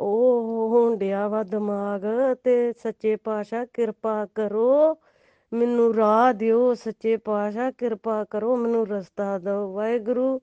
[0.00, 2.00] ਉਹ ਹੋਣ ਡਿਆ ਵਾ ਦਿਮਾਗ
[2.44, 4.96] ਤੇ ਸੱਚੇ ਪਾਤਸ਼ਾਹ, ਕਿਰਪਾ ਕਰੋ,
[5.52, 10.40] ਮੈਨੂੰ ਰਾਹ ਦਿਓ, ਸੱਚੇ ਪਾਤਸ਼ਾਹ, ਕਿਰਪਾ ਕਰੋ, ਮੈਨੂੰ ਰਸਤਾ ਦਿਓ, ਵਾਹਿਗੁਰੂ।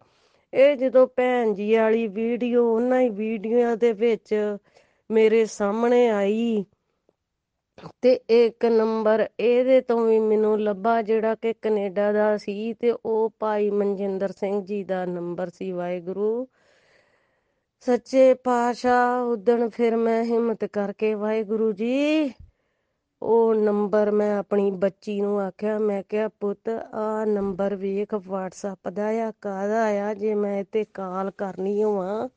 [0.53, 4.57] ਇਹ ਜਦੋਂ ਭੈਣ ਜੀ ਵਾਲੀ ਵੀਡੀਓ, ਉਹਨਾਂ ਹੀ ਵੀਡੀਓਆਂ ਦੇ ਵਿੱਚ
[5.11, 6.65] ਮੇਰੇ ਸਾਹਮਣੇ ਆਈ।
[8.01, 13.31] ਤੇ ਇੱਕ ਨੰਬਰ, ਇਹਦੇ ਤੋਂ ਵੀ ਮੈਨੂੰ ਲੱਭਾ ਜਿਹੜਾ ਕਿ ਕੈਨੇਡਾ ਦਾ ਸੀ ਤੇ ਉਹ
[13.39, 16.47] ਭਾਈ ਮਨਜਿੰਦਰ ਸਿੰਘ ਜੀ ਦਾ ਨੰਬਰ ਸੀ ਵਾਹਿਗੁਰੂ।
[17.85, 22.31] ਸੱਚੇ ਪਾਤਸ਼ਾਹ ਉਦਣ ਫਿਰ ਮੈਂ ਹਿੰਮਤ ਕਰਕੇ ਵਾਹਿਗੁਰੂ ਜੀ,
[23.21, 29.07] ਉਹ ਨੰਬਰ ਮੈਂ ਆਪਣੀ ਬੱਚੀ ਨੂੰ ਆਖਿਆ, ਮੈਂ ਕਿਹਾ, ਪੁੱਤ, ਆ ਨੰਬਰ ਵੇਖ, WhatsApp ਦਾ
[29.27, 30.13] ਆ ਕਾਦਾ ਆ?
[30.13, 32.29] ਜੇ ਮੈਂ ਤੇ ਕਾਲ ਕਰਨੀ ਹੋਵਾਂ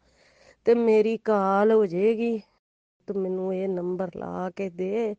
[0.64, 2.40] ਤੇ ਮੇਰੀ ਕਾਲ ਹੋ ਜੇਗੀ
[3.06, 5.16] ਤੂੰ ਮੈਨੂੰ ਇਹ ਨੰਬਰ ਲਾ ਕੇ ਦੇ,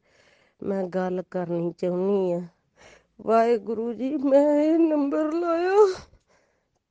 [0.63, 2.41] ਮੈਂ ਗੱਲ ਕਰਨੀ ਚਾਹੁੰਨੀ ਆ।
[3.21, 5.71] ਵਾਹਿਗੁਰੂ ਜੀ, ਮੈਂ ਇਹ ਨੰਬਰ ਲਾਇਆ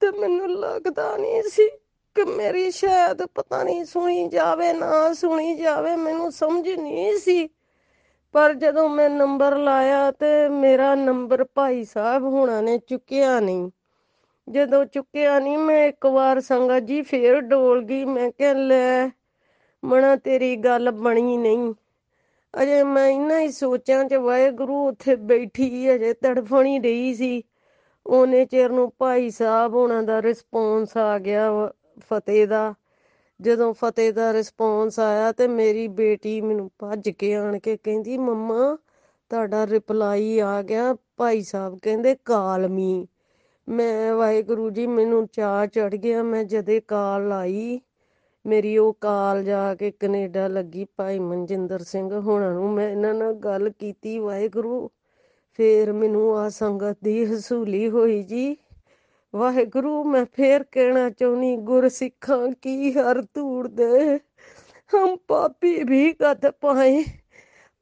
[0.00, 1.68] ਤੇ ਮੈਨੂੰ ਲੱਗਦਾ ਨਹੀਂ ਸੀ
[2.14, 7.48] ਕਿ ਮੇਰੀ ਸ਼ਾਇਦ ਪਤਾ ਨਹੀਂ ਸੁਣੀ ਜਾਵੇ, ਨਾ ਸੁਣੀ ਜਾਵੇ, ਮੈਨੂੰ ਸਮਝ ਨਹੀਂ ਸੀ।
[8.32, 13.70] ਪਰ ਜਦੋਂ ਮੈਂ ਨੰਬਰ ਲਾਇਆ ਤੇ ਮੇਰਾ ਨੰਬਰ ਭਾਈ ਸਾਹਿਬ ਹੁਣਾਂ ਨੇ ਚੁੱਕਿਆ ਨਹੀਂ।
[14.48, 19.08] ਜਦੋਂ ਚੁੱਕਿਆ ਨਹੀਂ, ਮੈਂ ਇੱਕ ਵਾਰ ਸੰਗਤ ਜੀ ਫੇਰ ਡੋਲ ਗਈ, ਮੈਂ ਕਿਹਾ ਲੈ
[19.84, 21.74] ਮਣਾ ਤੇਰੀ ਗੱਲ ਬਣੀ ਨਹੀਂ।
[22.62, 27.42] ਅਜੇ ਮੈਂ ਇੰਨਾ ਹੀ ਸੋਚਾਂ ਚ ਵਾਹਿਗੁਰੂ ਉੱਥੇ ਬੈਠੀ ਅਜੇ ਤੜਫਣੀ ਰਹੀ ਸੀ।
[28.06, 32.74] ਉਹਨੇ ਚਿਰ ਨੂੰ ਭਾਈ ਸਾਹਿਬ ਉਹਨਾਂ ਦਾ ਰਿਸਪੌਂਸ ਆ ਗਿਆ ਫਤਿਹ ਦਾ।
[33.40, 38.78] ਜਦੋਂ ਫਤਿਹ ਦਾ ਰਿਸਪੌਂਸ ਆਇਆ ਤੇ ਮੇਰੀ ਬੇਟੀ ਮੈਨੂੰ ਭੱਜ ਕੇ ਆਣ ਕੇ ਕਹਿੰਦੀ, ਮੰਮਾ,
[39.30, 43.06] ਤੁਹਾਡਾ ਰਿਪਲਾਈ ਆ ਗਿਆ। ਭਾਈ ਸਾਹਿਬ ਕਹਿੰਦੇ ਕਾਲ ਮੀ
[43.68, 47.80] ਮੈਂ ਵਾਹਿਗੁਰੂ ਜੀ, ਮੈਨੂੰ ਚਾਹ ਚੜ ਗਿਆ। ਮੈਂ ਜਦੇ ਕਾਲ ਲਾਈ
[48.46, 53.32] ਮੇਰੀ ਉਹ ਕਾਲ ਜਾ ਕੇ ਕੈਨੇਡਾ ਲੱਗੀ ਭਾਈ ਮਨਜਿੰਦਰ ਸਿੰਘ ਹੋਣਾ ਨੂੰ। ਮੈਂ ਇਹਨਾਂ ਨਾਲ
[53.32, 54.90] ਗੱਲ ਕੀਤੀ, ਵਾਹਿਗੁਰੂ,
[55.56, 58.56] ਫੇਰ ਮੈਨੂੰ ਆ ਸੰਗਤ ਦੀ ਹਸੂਲੀ ਹੋਈ ਜੀ।
[59.34, 64.18] ਵਾਹਿਗੁਰੂ, ਮੈਂ ਫੇਰ ਕਹਿਣਾ ਚਾਹੁੰਨੀ ਗੁਰਸਿੱਖਾਂ ਕੀ ਹਰ ਧੂੜ ਦੇ।
[64.94, 67.04] ਹਮ ਪਾਪੀ ਵੀ ਕਤ ਪਾਏ।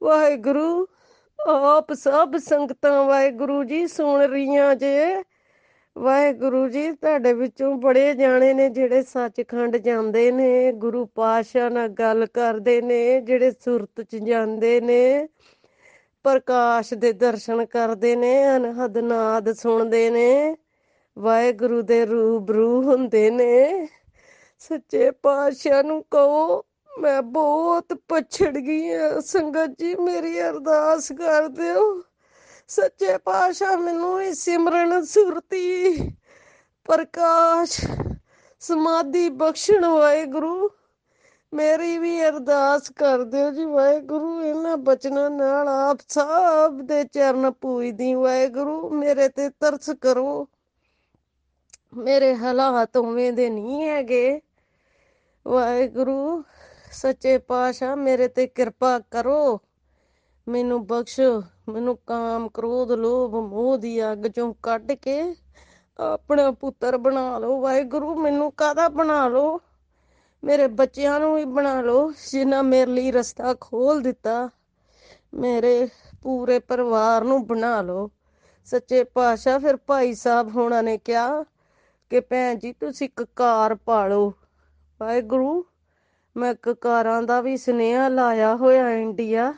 [0.03, 0.87] ਵਾਹਿਗੁਰੂ,
[1.47, 5.23] ਆਪ ਸਭ ਸੰਗਤਾਂ ਵਾਹਿਗੁਰੂ ਜੀ ਸੁਣ ਰਹੀਆਂ ਜੇ।
[5.97, 12.25] ਵਾਹਿਗੁਰੂ ਜੀ, ਤੁਹਾਡੇ ਵਿੱਚੋਂ ਬੜੇ ਜਾਣੇ ਨੇ ਜਿਹੜੇ ਸੱਚਖੰਡ ਜਾਂਦੇ ਨੇ, ਗੁਰੂ ਪਾਤਸ਼ਾਹ ਨਾਲ ਗੱਲ
[12.25, 15.27] ਕਰਦੇ ਨੇ, ਜਿਹੜੇ ਸੁਰਤ 'ਚ ਜਾਂਦੇ ਨੇ,
[16.23, 20.55] ਪ੍ਰਕਾਸ਼ ਦੇ ਦਰਸ਼ਨ ਕਰਦੇ ਨੇ, ਅਨਹਦ ਨਾਦ ਸੁਣਦੇ ਨੇ,
[21.17, 23.87] ਵਾਹਿਗੁਰੂ ਦੇ ਰੂਬਰੂ ਹੁੰਦੇ ਨੇ।
[24.59, 26.65] ਸੱਚੇ ਪਾਤਸ਼ਾਹ ਨੂੰ ਕਹੋ,
[26.99, 32.01] ਮੈਂ ਬਹੁਤ ਪਛੜ ਗਈ ਆ ਸੰਗਤ ਜੀ, ਮੇਰੀ ਅਰਦਾਸ ਕਰ ਦਿਓ।
[32.67, 35.95] ਸੱਚੇ ਪਾਤਸ਼ਾਹ ਮੈਨੂੰ ਵੀ ਸਿਮਰਨ ਸੁਰਤੀ।
[36.85, 37.85] ਪ੍ਰਕਾਸ਼,
[38.59, 40.69] ਸਮਾਧੀ ਬਖਸ਼ਣ ਵਾਹਿਗੁਰੂ।
[41.53, 48.13] ਮੇਰੀ ਵੀ ਅਰਦਾਸ ਕਰ ਦਿਓ ਜੀ ਵਾਹਿਗੁਰੂ, ਇਹਨਾਂ ਬਚਨਾਂ ਨਾਲ ਆਪ ਸਭ ਦੇ ਚਰਨ ਪੂਜਦੀ
[48.13, 50.49] ਵਾਹਿਗੁਰੂ। ਮੇਰੇ ਤੇ ਤਰਸ ਕਰੋ।
[51.93, 54.41] ਮੇਰੇ ਹਾਲਾਤ ਉਵੇਂ ਦੇ ਨਹੀਂ ਹੈਗੇ।
[55.47, 56.43] ਵਾਹਿਗੁਰੂ,
[56.91, 59.61] ਸੱਚੇ ਪਾਤਸ਼ਾਹ, ਮੇਰੇ ਤੇ ਕਿਰਪਾ ਕਰੋ।
[60.47, 65.35] ਮੈਨੂੰ ਬਖਸ਼ੋ, ਮੈਨੂੰ ਕਾਮ, ਕ੍ਰੋਧ, ਲੋਭ, ਮੋਹ ਦੀ ਅੱਗ ਚੋਂ ਕੱਢ ਕੇ
[65.99, 69.61] ਆਪਣਾ ਪੁੱਤਰ ਬਣਾ ਲਓ। ਵਾਹਿਗੁਰੂ, ਮੈਨੂੰ ਕਾਹਦਾ ਬਣਾ ਲਓ?
[70.43, 74.49] ਮੇਰੇ ਬੱਚਿਆਂ ਨੂੰ ਵੀ ਬਣਾ ਲਓ, ਜਿਨ੍ਹਾਂ ਮੇਰੇ ਲਈ ਰਸਤਾ ਖੋਲ ਦਿੱਤਾ।
[75.33, 75.87] ਮੇਰੇ
[76.21, 78.11] ਪੂਰੇ ਪਰਿਵਾਰ ਨੂੰ ਬਣਾ ਲਓ।
[78.65, 81.43] ਸੱਚੇ ਪਾਤਸ਼ਾਹ, ਫਿਰ ਭਾਈ ਸਾਹਿਬ ਹੋਣਾ ਨੇ ਕਿਹਾ
[82.09, 84.33] ਕਿ ਭੈਣ ਜੀ, ਤੁਸੀਂ ਕਕਾਰ ਪਾਲੋ।
[85.01, 85.65] ਵਾਹਿਗੁਰੂ,
[86.37, 89.53] ਮੈਂ ਕਕਾਰਾਂ ਦਾ ਵੀ ਸੁਨੇਹਾ ਲਾਇਆ ਹੋਇਆ ਇੰਡੀਆ।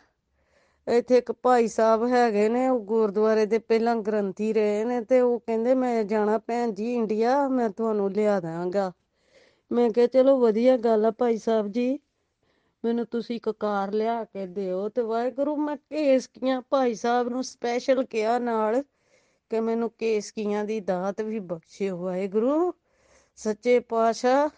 [0.87, 5.39] ਇੱਥੇ ਇੱਕ ਭਾਈ ਸਾਹਿਬ ਹੈਗੇ ਨੇ, ਉਹ ਗੁਰਦੁਆਰੇ ਦੇ ਪਹਿਲਾਂ ਗ੍ਰੰਥੀ ਰਹੇ ਨੇ ਤੇ ਉਹ
[5.39, 8.91] ਕਹਿੰਦੇ, ਮੈਂ ਜਾਣਾ ਭੈਣ ਜੀ ਇੰਡੀਆ, ਮੈਂ ਤੁਹਾਨੂੰ ਲਿਆ ਦਾਂਗਾ।
[9.71, 11.99] ਮੈਂ ਕਿਹਾ, ਚਲੋ ਵਧੀਆ ਗੱਲ ਆ ਭਾਈ ਸਾਹਿਬ ਜੀ,
[12.83, 18.39] ਮੈਨੂੰ ਤੁਸੀਂ ਕਕਾਰ ਲਿਆ ਕੇ ਦਿਓ ਤੇ ਵਾਹਿਗੁਰੂ, ਮੈਂ ਕੇਸਕੀਆਂ ਭਾਈ ਸਾਹਿਬ ਨੂੰ ਸਪੈਸ਼ਲ ਕਿਹਾ
[18.39, 18.83] ਨਾਲ
[19.49, 22.73] ਕਿ ਮੈਨੂੰ ਕੇਸਕੀਆਂ ਦੀ ਦਾਤ ਵੀ ਬਖਸ਼ਿਓ ਵਾਹਿਗੁਰੂ।
[23.35, 24.49] ਸੱਚੇ ਪਾਤਸ਼ਾਹ,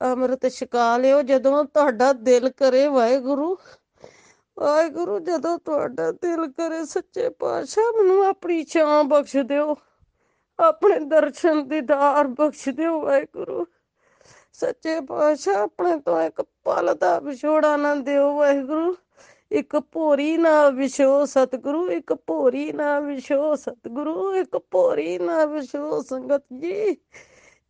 [0.00, 3.56] ਅੰਮ੍ਰਿਤ ਛਕਾ ਲਿਓ ਜਦੋਂ ਤੁਹਾਡਾ ਦਿਲ ਕਰੇ ਵਾਹਿਗੁਰੂ।
[4.60, 9.76] ਵਾਹਿਗੁਰੂ, ਜਦੋਂ ਤੁਹਾਡਾ ਦਿਲ ਕਰੇ ਸੱਚੇ ਪਾਤਸ਼ਾਹ, ਮੈਨੂੰ ਆਪਣੀ ਛਾਂ ਬਖਸ਼ ਦਿਓ।
[10.60, 13.66] ਆਪਣੇ ਦਰਸ਼ਨ ਦੀਦਾਰ ਬਖਸ਼ ਦਿਓ ਵਾਹਿਗੁਰੂ।
[14.52, 18.96] ਸੱਚੇ ਪਾਤਸ਼ਾਹ, ਆਪਣੇ ਤੋਂ ਇੱਕ ਪਲ ਦਾ ਵਿਛੋੜਾ ਨਾ ਦਿਓ ਵਾਹਿਗੁਰੂ।
[19.52, 26.44] ਇੱਕ ਭੋਰੀ ਨਾ ਵਿਛੋ ਸਤਿਗੁਰੂ, ਇੱਕ ਭੋਰੀ ਨਾ ਵਿਛੋ ਸਤਿਗੁਰੂ, ਇੱਕ ਭੋਰੀ ਨਾ ਵਿਛੋ ਸੰਗਤ
[26.58, 26.96] ਜੀ,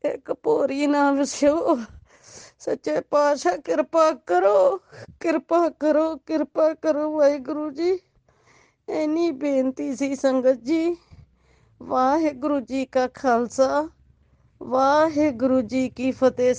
[0.04, 1.78] ਇੱਕ ਭੋਰੀ ਨਾ ਵਿਛੋ
[2.60, 4.80] ਸੱਚੇ ਪਾਤਸ਼ਾਹ, ਕਿਰਪਾ ਕਰੋ
[5.20, 7.98] ਕਿਰਪਾ ਕਰੋ ਕਿਰਪਾ ਕਰੋ ਵਾਹਿਗੁਰੂ ਜੀ।
[8.88, 10.96] ਇੰਨੀ ਬੇਨਤੀ ਸੀ ਸੰਗਤ ਜੀ।
[11.82, 13.88] ਵਾਹਿਗੁਰੂ ਜੀ ਕਾ ਖਾਲਸਾ,
[14.62, 16.54] ਵਾਹਿਗੁਰੂ ਜੀ ਕੀ ਫਤਿਹ।